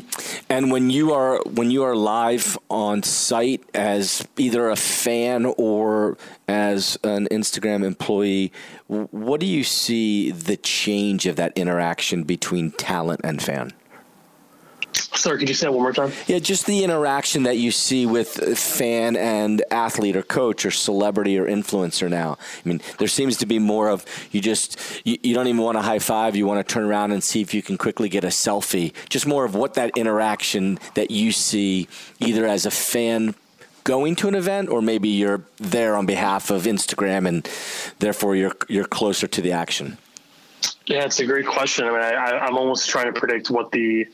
And 0.50 0.72
when 0.72 0.90
you 0.90 1.14
are 1.14 1.40
when 1.46 1.70
you 1.70 1.84
are 1.84 1.96
live 1.96 2.58
on 2.70 3.04
site 3.04 3.64
as 3.76 4.28
either 4.36 4.70
a 4.70 4.76
fan 4.76 5.54
or 5.58 6.18
as 6.48 6.98
an 7.04 7.28
Instagram 7.30 7.86
employee, 7.86 8.52
what 8.88 9.40
do 9.40 9.46
you 9.46 9.64
see 9.64 10.32
the 10.32 10.58
change 10.58 11.28
of 11.28 11.36
that 11.36 11.54
interaction 11.56 12.24
between 12.24 12.72
talent 12.72 13.22
and 13.24 13.42
fan? 13.42 13.72
Sorry, 15.16 15.40
could 15.40 15.50
you 15.50 15.56
say 15.56 15.68
that 15.68 15.72
one 15.72 15.82
more 15.82 15.94
time? 15.94 16.12
Yeah, 16.28 16.40
just 16.40 16.66
the 16.66 16.84
interaction 16.84 17.44
that 17.44 17.58
you 17.58 17.72
see 17.72 18.06
with 18.06 18.58
fan 18.58 19.16
and 19.16 19.64
athlete 19.72 20.16
or 20.16 20.22
coach 20.22 20.66
or 20.66 20.72
celebrity 20.72 21.40
or 21.40 21.48
influencer 21.48 22.10
now. 22.10 22.38
I 22.64 22.68
mean, 22.68 22.82
there 23.00 23.08
seems 23.08 23.38
to 23.38 23.46
be 23.46 23.58
more 23.58 23.90
of 23.90 24.06
you 24.32 24.42
just, 24.42 24.80
you, 25.06 25.18
you 25.24 25.34
don't 25.34 25.48
even 25.48 25.62
want 25.62 25.78
to 25.78 25.82
high 25.82 26.00
five. 26.00 26.36
You 26.36 26.46
want 26.46 26.66
to 26.66 26.74
turn 26.74 26.84
around 26.84 27.14
and 27.14 27.24
see 27.24 27.42
if 27.42 27.54
you 27.54 27.62
can 27.62 27.78
quickly 27.78 28.10
get 28.10 28.24
a 28.24 28.28
selfie. 28.28 28.94
Just 29.10 29.26
more 29.26 29.46
of 29.46 29.56
what 29.56 29.76
that 29.76 29.98
interaction 29.98 30.78
that 30.96 31.10
you 31.10 31.32
see 31.32 31.88
either 32.20 32.46
as 32.46 32.66
a 32.66 32.72
fan 32.72 33.34
going 33.84 34.18
to 34.18 34.28
an 34.28 34.36
event 34.36 34.68
or 34.68 34.82
maybe 34.82 35.08
you're 35.08 35.42
there 35.58 35.96
on 35.96 36.06
behalf 36.06 36.52
of 36.52 36.64
Instagram 36.64 37.26
and 37.26 37.50
therefore 38.00 38.36
you're, 38.36 38.56
you're 38.68 38.86
closer 38.86 39.28
to 39.28 39.42
the 39.42 39.54
action. 39.54 39.98
Yeah, 40.86 41.06
it's 41.06 41.20
a 41.20 41.26
great 41.26 41.48
question. 41.48 41.86
I 41.86 41.92
mean, 41.92 42.02
I, 42.02 42.40
I'm 42.40 42.58
almost 42.58 42.90
trying 42.90 43.14
to 43.14 43.18
predict 43.18 43.50
what 43.50 43.72
the 43.72 44.08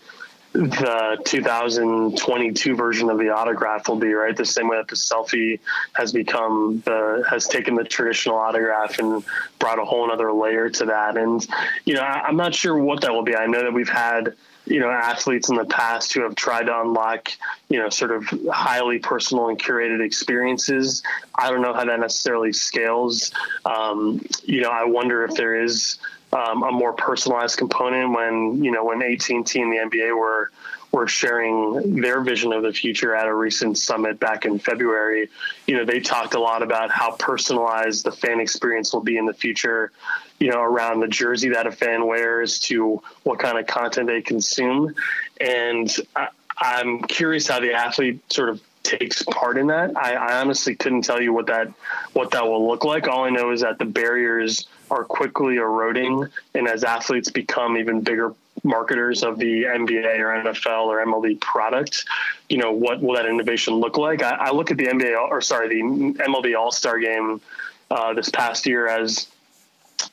the 0.54 1.20
2022 1.26 2.76
version 2.76 3.10
of 3.10 3.18
the 3.18 3.30
autograph 3.30 3.88
will 3.88 3.96
be 3.96 4.14
right? 4.14 4.38
The 4.38 4.46
same 4.46 4.68
way 4.70 4.78
that 4.78 4.88
the 4.88 4.96
selfie 4.96 5.60
has 5.94 6.14
become 6.14 6.84
the 6.86 7.26
has 7.28 7.48
taken 7.48 7.74
the 7.76 7.84
traditional 7.84 8.38
autograph 8.38 9.00
and 9.00 9.24
brought 9.58 9.80
a 9.80 9.86
whole 9.86 10.12
other 10.12 10.32
layer 10.32 10.70
to 10.70 10.86
that. 10.86 11.18
And 11.18 11.46
you 11.86 11.96
know 11.96 12.02
I, 12.02 12.24
i'm 12.28 12.38
not 12.38 12.54
sure 12.54 12.78
what 12.78 13.02
that 13.02 13.12
will 13.12 13.24
be. 13.24 13.36
I 13.36 13.48
know 13.48 13.64
that 13.64 13.74
we've 13.74 13.90
had 13.90 14.36
you 14.66 14.80
know 14.80 14.92
athletes 14.92 15.50
in 15.50 15.56
the 15.56 15.66
past 15.66 16.14
who 16.14 16.22
have 16.22 16.36
tried 16.36 16.68
to 16.68 16.82
unlock 16.82 17.30
you 17.70 17.80
know 17.80 17.90
sort 17.90 18.12
of 18.12 18.24
highly 18.52 19.00
personal 19.00 19.50
and 19.50 19.60
curated 19.60 20.06
experiences. 20.06 21.02
I 21.34 21.50
don't 21.50 21.64
know 21.64 21.74
how 21.74 21.84
that 21.86 22.00
necessarily 22.00 22.54
scales. 22.54 23.32
Um, 23.66 24.24
you 24.44 24.62
know 24.62 24.70
i 24.70 24.86
wonder 24.86 25.24
if 25.24 25.34
there 25.34 25.62
is 25.64 25.98
um, 26.34 26.64
a 26.64 26.72
more 26.72 26.94
personalized 26.94 27.58
component 27.58 28.12
when 28.12 28.64
you 28.64 28.72
know 28.72 28.84
when 28.84 29.02
AT&T 29.02 29.34
and 29.34 29.46
the 29.46 29.78
NBA 29.78 30.18
were 30.18 30.52
were 30.92 31.08
sharing 31.08 32.02
their 32.02 32.22
vision 32.22 32.54
of 32.54 32.62
the 32.62 32.72
future 32.72 33.16
at 33.16 33.28
a 33.28 33.34
recent 33.34 33.80
summit 33.80 34.20
back 34.20 34.46
in 34.46 34.60
February. 34.60 35.28
You 35.66 35.78
know, 35.78 35.86
they 35.86 36.00
talked 36.00 36.36
a 36.36 36.40
lot 36.40 36.62
about 36.62 36.92
how 36.92 37.14
personalized 37.14 38.04
the 38.04 38.12
fan 38.12 38.40
experience 38.40 38.94
will 38.94 39.02
be 39.02 39.18
in 39.18 39.26
the 39.26 39.34
future. 39.34 39.92
You 40.40 40.52
know, 40.52 40.62
around 40.62 41.00
the 41.00 41.08
jersey 41.08 41.50
that 41.50 41.66
a 41.66 41.72
fan 41.72 42.06
wears 42.06 42.60
to 42.60 43.02
what 43.24 43.40
kind 43.40 43.58
of 43.58 43.66
content 43.66 44.08
they 44.08 44.22
consume, 44.22 44.94
and 45.40 45.96
I, 46.16 46.28
I'm 46.58 47.02
curious 47.04 47.48
how 47.48 47.60
the 47.60 47.74
athlete 47.74 48.22
sort 48.32 48.50
of 48.50 48.62
takes 48.84 49.24
part 49.24 49.58
in 49.58 49.68
that. 49.68 49.96
I, 49.98 50.14
I, 50.14 50.42
honestly 50.42 50.76
couldn't 50.76 51.04
tell 51.04 51.22
you 51.22 51.34
what 51.34 51.48
that 51.48 51.70
what 52.12 52.32
that 52.32 52.46
will 52.46 52.68
look 52.68 52.84
like. 52.84 53.08
All 53.08 53.24
I 53.24 53.30
know 53.30 53.52
is 53.52 53.62
that 53.62 53.80
the 53.80 53.86
barriers 53.86 54.68
are 54.94 55.04
quickly 55.04 55.56
eroding, 55.56 56.28
and 56.54 56.68
as 56.68 56.84
athletes 56.84 57.32
become 57.32 57.78
even 57.78 58.02
bigger 58.02 58.34
marketers 58.64 59.24
of 59.24 59.40
the 59.40 59.64
NBA 59.64 60.20
or 60.20 60.52
NFL 60.52 60.86
or 60.86 61.04
MLB 61.04 61.42
product, 61.42 62.06
you 62.48 62.58
know 62.58 62.72
what 62.72 63.02
will 63.02 63.16
that 63.16 63.26
innovation 63.26 63.74
look 63.74 63.98
like? 63.98 64.22
I, 64.22 64.36
I 64.36 64.52
look 64.52 64.70
at 64.70 64.78
the 64.78 64.86
NBA 64.86 65.18
or 65.18 65.42
sorry 65.42 65.70
the 65.70 65.82
MLB 65.82 66.58
All 66.58 66.72
Star 66.72 67.00
Game 67.00 67.42
uh, 67.90 68.14
this 68.14 68.30
past 68.30 68.68
year 68.68 68.88
as 68.88 69.28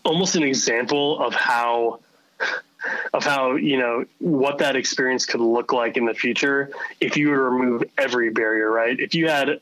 almost 0.04 0.34
an 0.34 0.42
example 0.42 1.20
of 1.20 1.34
how 1.34 2.00
of 3.12 3.22
how 3.24 3.56
you 3.56 3.78
know 3.78 4.06
what 4.18 4.58
that 4.58 4.76
experience 4.76 5.26
could 5.26 5.40
look 5.40 5.72
like 5.72 5.98
in 5.98 6.06
the 6.06 6.14
future 6.14 6.70
if 7.00 7.16
you 7.16 7.28
were 7.28 7.36
to 7.36 7.42
remove 7.42 7.84
every 7.98 8.30
barrier 8.30 8.70
right 8.70 8.98
if 8.98 9.14
you 9.14 9.28
had 9.28 9.60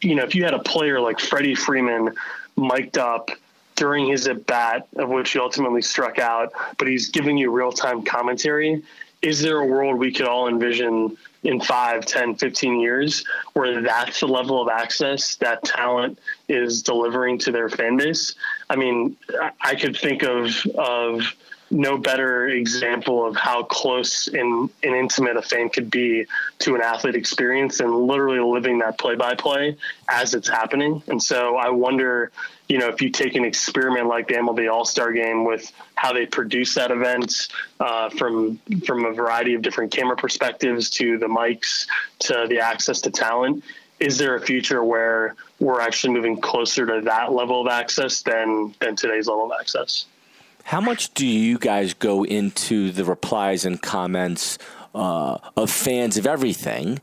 you 0.00 0.14
know 0.14 0.24
if 0.24 0.34
you 0.34 0.44
had 0.44 0.54
a 0.54 0.58
player 0.60 0.98
like 0.98 1.20
freddie 1.20 1.54
freeman 1.54 2.14
mic'd 2.56 2.96
up 2.96 3.30
during 3.78 4.08
his 4.08 4.26
at 4.26 4.44
bat 4.44 4.88
of 4.96 5.08
which 5.08 5.30
he 5.30 5.38
ultimately 5.38 5.80
struck 5.80 6.18
out 6.18 6.52
but 6.78 6.88
he's 6.88 7.08
giving 7.10 7.38
you 7.38 7.50
real-time 7.50 8.02
commentary. 8.02 8.82
Is 9.22 9.40
there 9.40 9.58
a 9.58 9.66
world 9.66 9.98
we 9.98 10.12
could 10.12 10.26
all 10.26 10.48
envision 10.48 11.16
in 11.44 11.60
5 11.60 12.04
10 12.04 12.34
15 12.34 12.80
years 12.80 13.24
where 13.52 13.80
that's 13.80 14.20
the 14.20 14.26
level 14.26 14.60
of 14.60 14.68
access 14.68 15.36
that 15.36 15.62
talent 15.62 16.18
is 16.48 16.82
delivering 16.82 17.38
to 17.38 17.52
their 17.52 17.68
fan 17.68 17.96
base? 17.96 18.34
I 18.68 18.76
mean 18.76 19.16
i 19.60 19.74
could 19.76 19.96
think 19.96 20.24
of 20.24 20.54
of 20.76 21.22
no 21.70 21.98
better 21.98 22.48
example 22.48 23.26
of 23.26 23.36
how 23.36 23.62
close 23.62 24.28
and, 24.28 24.70
and 24.82 24.94
intimate 24.94 25.36
a 25.36 25.42
fan 25.42 25.68
could 25.68 25.90
be 25.90 26.26
to 26.60 26.74
an 26.74 26.80
athlete 26.80 27.14
experience 27.14 27.80
and 27.80 27.94
literally 27.94 28.40
living 28.40 28.78
that 28.78 28.98
play 28.98 29.14
by 29.14 29.34
play 29.34 29.76
as 30.08 30.34
it's 30.34 30.48
happening. 30.48 31.02
And 31.08 31.22
so 31.22 31.56
I 31.56 31.68
wonder, 31.70 32.32
you 32.68 32.78
know, 32.78 32.88
if 32.88 33.02
you 33.02 33.10
take 33.10 33.34
an 33.34 33.44
experiment 33.44 34.06
like 34.06 34.28
the 34.28 34.34
MLB 34.34 34.72
All 34.72 34.84
Star 34.84 35.12
Game 35.12 35.44
with 35.44 35.70
how 35.94 36.12
they 36.12 36.26
produce 36.26 36.74
that 36.74 36.90
event 36.90 37.48
uh, 37.80 38.08
from 38.10 38.58
from 38.86 39.04
a 39.04 39.12
variety 39.12 39.54
of 39.54 39.62
different 39.62 39.92
camera 39.92 40.16
perspectives 40.16 40.88
to 40.90 41.18
the 41.18 41.26
mics 41.26 41.86
to 42.20 42.46
the 42.48 42.60
access 42.60 43.00
to 43.02 43.10
talent. 43.10 43.62
Is 44.00 44.16
there 44.16 44.36
a 44.36 44.40
future 44.40 44.84
where 44.84 45.34
we're 45.58 45.80
actually 45.80 46.14
moving 46.14 46.40
closer 46.40 46.86
to 46.86 47.00
that 47.02 47.32
level 47.32 47.60
of 47.60 47.66
access 47.66 48.22
than 48.22 48.74
than 48.80 48.96
today's 48.96 49.26
level 49.26 49.52
of 49.52 49.60
access? 49.60 50.06
How 50.68 50.82
much 50.82 51.14
do 51.14 51.26
you 51.26 51.56
guys 51.56 51.94
go 51.94 52.26
into 52.26 52.90
the 52.90 53.02
replies 53.02 53.64
and 53.64 53.80
comments 53.80 54.58
uh, 54.94 55.38
of 55.56 55.70
fans 55.70 56.18
of 56.18 56.26
everything 56.26 57.00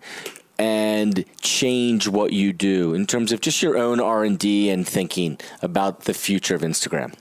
and 0.60 1.26
change 1.42 2.08
what 2.08 2.32
you 2.32 2.54
do 2.54 2.94
in 2.94 3.08
terms 3.08 3.32
of 3.32 3.42
just 3.42 3.64
your 3.64 3.76
own 3.76 4.00
R&D 4.00 4.70
and 4.70 4.88
thinking 4.88 5.40
about 5.64 6.02
the 6.02 6.14
future 6.14 6.54
of 6.54 6.62
Instagram? 6.62 7.16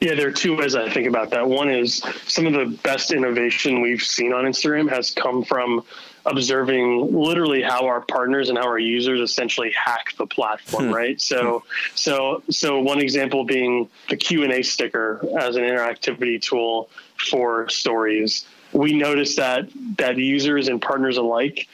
Yeah, 0.00 0.14
there 0.14 0.28
are 0.28 0.32
two 0.32 0.56
ways 0.56 0.74
I 0.74 0.88
think 0.88 1.08
about 1.08 1.28
that. 1.32 1.46
One 1.46 1.68
is 1.68 2.02
some 2.26 2.46
of 2.46 2.54
the 2.54 2.74
best 2.82 3.12
innovation 3.12 3.82
we've 3.82 4.02
seen 4.02 4.32
on 4.32 4.44
Instagram 4.44 4.88
has 4.88 5.10
come 5.10 5.44
from 5.44 5.84
observing 6.26 7.14
literally 7.14 7.62
how 7.62 7.86
our 7.86 8.00
partners 8.00 8.48
and 8.48 8.58
how 8.58 8.66
our 8.66 8.78
users 8.78 9.20
essentially 9.20 9.72
hack 9.72 10.14
the 10.18 10.26
platform, 10.26 10.86
hmm. 10.86 10.92
right? 10.92 11.20
So, 11.20 11.62
so, 11.94 12.42
so 12.50 12.80
one 12.80 13.00
example 13.00 13.44
being 13.44 13.88
the 14.08 14.16
Q 14.16 14.42
and 14.42 14.52
A 14.52 14.62
sticker 14.62 15.24
as 15.38 15.56
an 15.56 15.62
interactivity 15.62 16.40
tool 16.40 16.90
for 17.30 17.68
stories. 17.68 18.46
We 18.72 18.92
noticed 18.92 19.36
that 19.36 19.68
that 19.98 20.16
users 20.18 20.68
and 20.68 20.82
partners 20.82 21.16
alike 21.16 21.68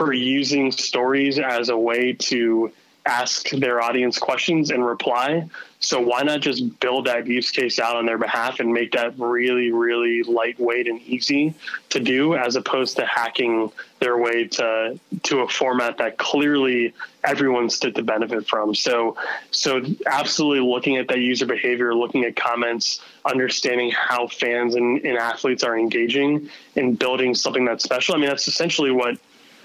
were 0.00 0.12
using 0.12 0.72
stories 0.72 1.38
as 1.38 1.68
a 1.68 1.76
way 1.76 2.12
to 2.12 2.72
ask 3.08 3.48
their 3.50 3.80
audience 3.80 4.18
questions 4.18 4.70
and 4.70 4.84
reply. 4.84 5.48
So 5.80 6.00
why 6.00 6.22
not 6.22 6.40
just 6.40 6.80
build 6.80 7.06
that 7.06 7.26
use 7.26 7.50
case 7.50 7.78
out 7.78 7.96
on 7.96 8.04
their 8.04 8.18
behalf 8.18 8.58
and 8.58 8.72
make 8.72 8.92
that 8.92 9.18
really, 9.18 9.70
really 9.70 10.24
lightweight 10.24 10.88
and 10.88 11.00
easy 11.02 11.54
to 11.90 12.00
do, 12.00 12.34
as 12.34 12.56
opposed 12.56 12.96
to 12.96 13.06
hacking 13.06 13.70
their 14.00 14.18
way 14.18 14.46
to 14.48 14.98
to 15.24 15.40
a 15.40 15.48
format 15.48 15.98
that 15.98 16.18
clearly 16.18 16.94
everyone 17.24 17.70
stood 17.70 17.94
to 17.94 18.02
benefit 18.02 18.46
from. 18.46 18.74
So, 18.74 19.16
so 19.50 19.82
absolutely 20.06 20.66
looking 20.68 20.96
at 20.96 21.08
that 21.08 21.20
user 21.20 21.46
behavior, 21.46 21.94
looking 21.94 22.24
at 22.24 22.36
comments, 22.36 23.00
understanding 23.24 23.90
how 23.90 24.28
fans 24.28 24.74
and, 24.74 25.04
and 25.04 25.16
athletes 25.16 25.62
are 25.62 25.78
engaging, 25.78 26.48
and 26.76 26.98
building 26.98 27.34
something 27.34 27.64
that's 27.64 27.84
special. 27.84 28.14
I 28.14 28.18
mean, 28.18 28.28
that's 28.28 28.48
essentially 28.48 28.90
what 28.90 29.18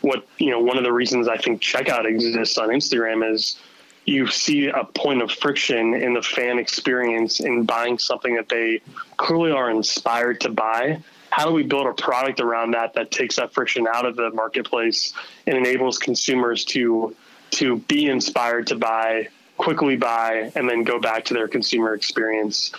what 0.03 0.27
you 0.37 0.51
know 0.51 0.59
one 0.59 0.77
of 0.77 0.83
the 0.83 0.91
reasons 0.91 1.27
I 1.27 1.37
think 1.37 1.61
checkout 1.61 2.05
exists 2.05 2.57
on 2.57 2.69
Instagram 2.69 3.29
is 3.33 3.57
you 4.05 4.27
see 4.27 4.67
a 4.67 4.83
point 4.83 5.21
of 5.21 5.31
friction 5.31 5.93
in 5.93 6.13
the 6.13 6.21
fan 6.21 6.59
experience 6.59 7.39
in 7.39 7.63
buying 7.63 7.97
something 7.97 8.35
that 8.35 8.49
they 8.49 8.81
clearly 9.15 9.51
are 9.51 9.71
inspired 9.71 10.41
to 10.41 10.49
buy. 10.49 11.01
How 11.29 11.47
do 11.47 11.53
we 11.53 11.63
build 11.63 11.87
a 11.87 11.93
product 11.93 12.41
around 12.41 12.71
that 12.71 12.93
that 12.95 13.11
takes 13.11 13.37
that 13.37 13.53
friction 13.53 13.87
out 13.87 14.05
of 14.05 14.17
the 14.17 14.29
marketplace 14.31 15.13
and 15.47 15.57
enables 15.57 15.97
consumers 15.97 16.65
to 16.65 17.15
to 17.51 17.77
be 17.77 18.07
inspired 18.07 18.67
to 18.67 18.75
buy, 18.75 19.29
quickly 19.57 19.95
buy, 19.95 20.51
and 20.55 20.67
then 20.67 20.83
go 20.83 20.99
back 20.99 21.23
to 21.25 21.33
their 21.33 21.47
consumer 21.47 21.93
experience. 21.93 22.71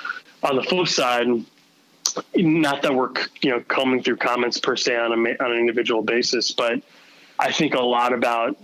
On 0.42 0.56
the 0.56 0.62
flip 0.62 0.88
side, 0.88 1.26
not 2.36 2.82
that 2.82 2.94
we're 2.94 3.12
you 3.40 3.50
know 3.50 3.60
combing 3.66 4.02
through 4.02 4.16
comments 4.16 4.58
per 4.58 4.76
se 4.76 4.94
on 4.94 5.12
a 5.12 5.42
on 5.42 5.52
an 5.52 5.58
individual 5.58 6.02
basis, 6.02 6.52
but 6.52 6.82
I 7.38 7.52
think 7.52 7.74
a 7.74 7.82
lot 7.82 8.12
about 8.12 8.56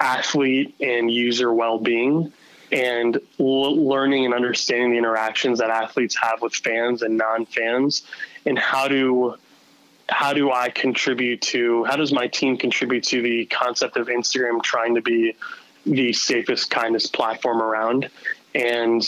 athlete 0.00 0.74
and 0.80 1.10
user 1.10 1.52
well-being 1.52 2.32
and 2.70 3.16
l- 3.40 3.88
learning 3.88 4.26
and 4.26 4.34
understanding 4.34 4.90
the 4.90 4.98
interactions 4.98 5.58
that 5.58 5.70
athletes 5.70 6.16
have 6.20 6.42
with 6.42 6.54
fans 6.54 7.02
and 7.02 7.16
non-fans 7.16 8.02
and 8.46 8.58
how 8.58 8.88
do 8.88 9.36
how 10.10 10.32
do 10.32 10.50
I 10.50 10.70
contribute 10.70 11.42
to 11.42 11.84
how 11.84 11.96
does 11.96 12.12
my 12.12 12.28
team 12.28 12.56
contribute 12.56 13.04
to 13.04 13.22
the 13.22 13.46
concept 13.46 13.96
of 13.96 14.08
Instagram 14.08 14.62
trying 14.62 14.94
to 14.94 15.02
be 15.02 15.34
the 15.84 16.12
safest 16.12 16.70
kindest 16.70 17.12
platform 17.12 17.60
around? 17.60 18.08
And 18.54 19.02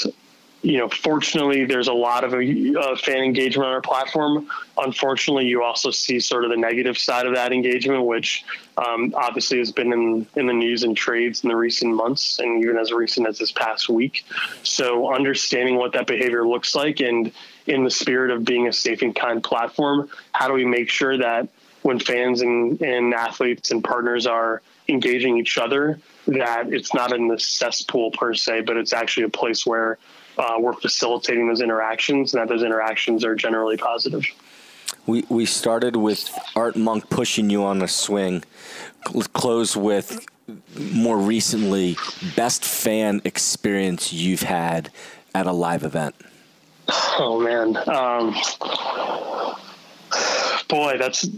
you 0.63 0.77
know, 0.77 0.89
fortunately, 0.89 1.65
there's 1.65 1.89
a 1.89 1.93
lot 1.93 2.23
of 2.23 2.35
uh, 2.35 2.97
fan 2.97 3.25
engagement 3.25 3.67
on 3.67 3.73
our 3.73 3.81
platform. 3.81 4.47
Unfortunately, 4.77 5.47
you 5.47 5.63
also 5.63 5.91
see 5.91 6.21
sort 6.21 6.45
of 6.45 6.51
the 6.51 6.57
negative 6.57 6.99
side 6.99 7.27
of 7.27 7.35
that 7.35 7.53
engagement, 7.53 8.05
which 8.05 8.45
um, 8.77 9.15
obviously 9.17 9.57
has 9.59 9.73
been 9.73 9.91
in, 9.93 10.27
in 10.37 10.47
the 10.47 10.53
news 10.53 10.83
and 10.83 10.95
trades 10.95 11.43
in 11.43 11.49
the 11.49 11.57
recent 11.57 11.95
months 11.95 12.39
and 12.41 12.63
even 12.63 12.77
as 12.77 12.93
recent 12.93 13.27
as 13.27 13.39
this 13.39 13.53
past 13.53 13.89
week. 13.89 14.27
So, 14.63 15.15
understanding 15.15 15.77
what 15.77 15.93
that 15.95 16.07
behavior 16.07 16.47
looks 16.47 16.75
like 16.75 17.01
and 17.01 17.33
in 17.67 17.85
the 17.85 17.91
spirit 17.91 18.31
of 18.31 18.45
being 18.45 18.69
a 18.69 18.73
safe 18.73 19.01
and 19.01 19.17
kind 19.17 19.43
platform, 19.43 20.11
how 20.33 20.47
do 20.47 20.53
we 20.53 20.67
make 20.67 20.91
sure 20.91 21.17
that 21.17 21.49
when 21.83 21.99
fans 21.99 22.43
and, 22.43 22.81
and 22.83 23.15
athletes 23.15 23.71
and 23.71 23.83
partners 23.83 24.27
are 24.27 24.61
engaging 24.89 25.39
each 25.39 25.57
other, 25.57 25.99
that 26.27 26.71
it's 26.71 26.93
not 26.93 27.15
in 27.15 27.29
the 27.29 27.39
cesspool 27.39 28.11
per 28.11 28.35
se, 28.35 28.63
but 28.63 28.77
it's 28.77 28.93
actually 28.93 29.25
a 29.25 29.31
place 29.31 29.65
where 29.65 29.99
uh, 30.41 30.57
we're 30.59 30.73
facilitating 30.73 31.47
those 31.49 31.61
interactions 31.61 32.33
and 32.33 32.41
that 32.41 32.49
those 32.49 32.63
interactions 32.63 33.25
are 33.25 33.35
generally 33.35 33.77
positive. 33.77 34.25
We, 35.07 35.25
we 35.29 35.47
started 35.47 35.97
with 35.97 36.31
Art 36.57 36.77
Monk 36.77 37.11
pushing 37.11 37.51
you 37.51 37.63
on 37.65 37.83
a 37.83 37.89
swing, 37.89 38.43
close 39.33 39.77
with 39.77 40.27
more 40.79 41.19
recently 41.19 41.97
best 42.37 42.65
fan 42.65 43.21
experience 43.25 44.13
you've 44.13 44.43
had 44.43 44.91
at 45.35 45.47
a 45.47 45.53
live 45.53 45.85
event. 45.85 46.15
Oh 47.19 47.39
man, 47.39 47.77
um, 47.89 48.35
boy, 50.69 50.99
that's 50.99 51.29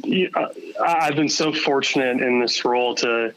I've 0.82 1.14
been 1.14 1.28
so 1.28 1.52
fortunate 1.52 2.22
in 2.22 2.40
this 2.40 2.64
role 2.64 2.94
to 2.96 3.34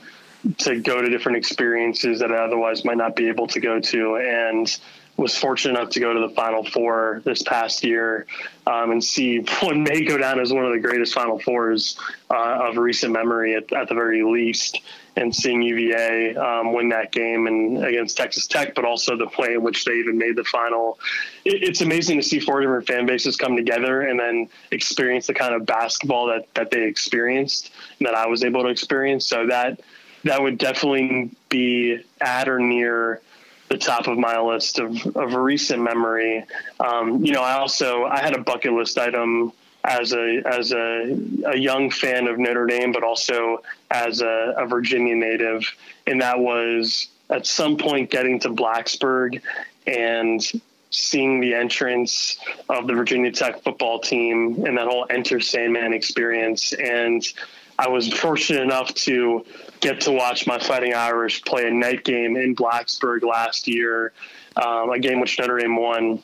to 0.59 0.79
go 0.79 1.01
to 1.01 1.09
different 1.09 1.37
experiences 1.37 2.19
that 2.19 2.31
I 2.31 2.37
otherwise 2.37 2.85
might 2.85 2.97
not 2.97 3.15
be 3.15 3.27
able 3.27 3.47
to 3.47 3.59
go 3.59 3.79
to, 3.79 4.15
and 4.15 4.79
was 5.17 5.37
fortunate 5.37 5.79
enough 5.79 5.91
to 5.91 5.99
go 5.99 6.13
to 6.13 6.19
the 6.19 6.29
Final 6.29 6.63
Four 6.63 7.21
this 7.23 7.41
past 7.41 7.83
year 7.83 8.25
um, 8.67 8.91
and 8.91 9.03
see 9.03 9.39
what 9.61 9.77
may 9.77 10.03
go 10.03 10.17
down 10.17 10.39
as 10.39 10.51
one 10.51 10.65
of 10.65 10.73
the 10.73 10.79
greatest 10.79 11.13
Final 11.13 11.39
Fours 11.39 11.97
uh, 12.29 12.67
of 12.69 12.77
recent 12.77 13.13
memory, 13.13 13.55
at, 13.55 13.71
at, 13.71 13.87
the 13.87 13.95
very 13.95 14.23
least. 14.23 14.81
And 15.17 15.33
seeing 15.33 15.61
UVA 15.61 16.35
um, 16.35 16.73
win 16.73 16.89
that 16.89 17.13
game 17.13 17.47
and 17.47 17.85
against 17.85 18.17
Texas 18.17 18.47
Tech, 18.47 18.75
but 18.75 18.83
also 18.83 19.15
the 19.15 19.27
play 19.27 19.53
in 19.53 19.63
which 19.63 19.85
they 19.85 19.93
even 19.93 20.17
made 20.17 20.35
the 20.35 20.43
final. 20.43 20.99
It, 21.45 21.63
it's 21.63 21.79
amazing 21.79 22.17
to 22.17 22.23
see 22.23 22.41
four 22.41 22.59
different 22.59 22.85
fan 22.85 23.05
bases 23.05 23.37
come 23.37 23.55
together 23.55 24.01
and 24.01 24.19
then 24.19 24.49
experience 24.71 25.27
the 25.27 25.33
kind 25.33 25.55
of 25.55 25.65
basketball 25.65 26.27
that 26.27 26.53
that 26.55 26.69
they 26.69 26.83
experienced 26.83 27.71
and 27.99 28.07
that 28.07 28.15
I 28.15 28.27
was 28.27 28.43
able 28.43 28.63
to 28.63 28.67
experience. 28.67 29.25
So 29.25 29.47
that 29.47 29.79
that 30.25 30.41
would 30.41 30.57
definitely 30.57 31.31
be 31.47 32.03
at 32.19 32.49
or 32.49 32.59
near 32.59 33.21
the 33.69 33.77
top 33.77 34.07
of 34.07 34.17
my 34.17 34.39
list 34.39 34.79
of, 34.79 35.05
of 35.15 35.33
recent 35.33 35.81
memory. 35.81 36.45
Um, 36.79 37.25
you 37.25 37.33
know, 37.33 37.41
I 37.41 37.53
also 37.53 38.05
I 38.05 38.19
had 38.19 38.35
a 38.35 38.41
bucket 38.41 38.73
list 38.73 38.97
item 38.97 39.53
as 39.83 40.13
a 40.13 40.41
as 40.45 40.71
a, 40.71 41.17
a 41.45 41.57
young 41.57 41.89
fan 41.89 42.27
of 42.27 42.37
Notre 42.37 42.65
Dame, 42.65 42.91
but 42.91 43.03
also 43.03 43.61
as 43.91 44.21
a, 44.21 44.53
a 44.57 44.65
Virginia 44.65 45.15
native, 45.15 45.63
and 46.07 46.21
that 46.21 46.39
was 46.39 47.07
at 47.29 47.45
some 47.45 47.77
point 47.77 48.11
getting 48.11 48.39
to 48.39 48.49
Blacksburg 48.49 49.41
and 49.87 50.61
seeing 50.91 51.41
the 51.41 51.53
entrance 51.53 52.39
of 52.69 52.87
the 52.87 52.93
Virginia 52.93 53.31
Tech 53.31 53.61
football 53.63 53.99
team 53.99 54.63
and 54.65 54.77
that 54.77 54.87
whole 54.87 55.05
Enter 55.09 55.39
Sandman 55.39 55.93
experience 55.93 56.71
and 56.73 57.27
I 57.77 57.89
was 57.89 58.11
fortunate 58.13 58.61
enough 58.61 58.93
to 58.95 59.45
get 59.81 60.01
to 60.01 60.11
watch 60.11 60.47
my 60.47 60.59
Fighting 60.59 60.93
Irish 60.93 61.43
play 61.43 61.67
a 61.67 61.71
night 61.71 62.03
game 62.03 62.37
in 62.37 62.55
Blacksburg 62.55 63.23
last 63.23 63.67
year, 63.67 64.13
um, 64.55 64.91
a 64.91 64.99
game 64.99 65.19
which 65.19 65.37
Notre 65.39 65.59
Dame 65.59 65.75
won. 65.75 66.21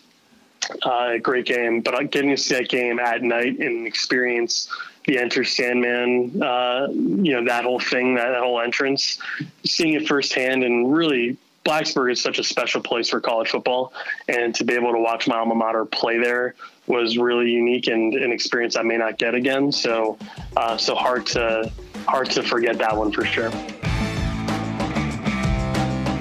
Uh, 0.84 1.18
great 1.18 1.46
game, 1.46 1.82
but 1.82 2.12
getting 2.12 2.30
to 2.30 2.38
see 2.38 2.56
that 2.56 2.70
game 2.70 3.00
at 3.00 3.24
night 3.24 3.60
and 3.60 3.86
experience 3.86 4.70
the 5.06 5.18
Enter 5.18 5.44
Sandman, 5.44 6.42
uh, 6.42 6.88
you 6.92 7.34
know, 7.34 7.44
that 7.46 7.66
whole 7.66 7.80
thing, 7.80 8.16
that 8.16 8.40
whole 8.40 8.62
entrance, 8.62 9.20
seeing 9.66 9.96
it 9.96 10.08
firsthand 10.08 10.64
and 10.64 10.94
really 10.94 11.36
Blacksburg 11.66 12.12
is 12.12 12.22
such 12.22 12.40
a 12.40 12.44
special 12.44 12.82
place 12.82 13.10
for 13.10 13.20
college 13.20 13.50
football, 13.50 13.94
and 14.28 14.54
to 14.56 14.64
be 14.64 14.74
able 14.74 14.94
to 14.94 15.00
watch 15.00 15.28
my 15.28 15.38
alma 15.38 15.56
mater 15.56 15.86
play 15.86 16.18
there 16.18 16.56
was 16.92 17.18
really 17.18 17.50
unique 17.50 17.88
and 17.88 18.14
an 18.14 18.32
experience 18.32 18.76
I 18.76 18.84
may 18.84 18.98
not 18.98 19.18
get 19.18 19.34
again. 19.34 19.72
So, 19.72 20.18
uh, 20.58 20.76
so 20.78 20.94
hard 20.94 21.26
to 21.28 21.72
hard 22.06 22.30
to 22.32 22.44
forget 22.44 22.78
that 22.80 22.96
one 22.96 23.12
for 23.12 23.24
sure. 23.26 23.50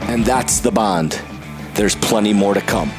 And 0.08 0.24
that's 0.24 0.60
the 0.60 0.70
bond. 0.70 1.20
There's 1.74 1.96
plenty 1.96 2.32
more 2.32 2.54
to 2.54 2.60
come. 2.60 2.90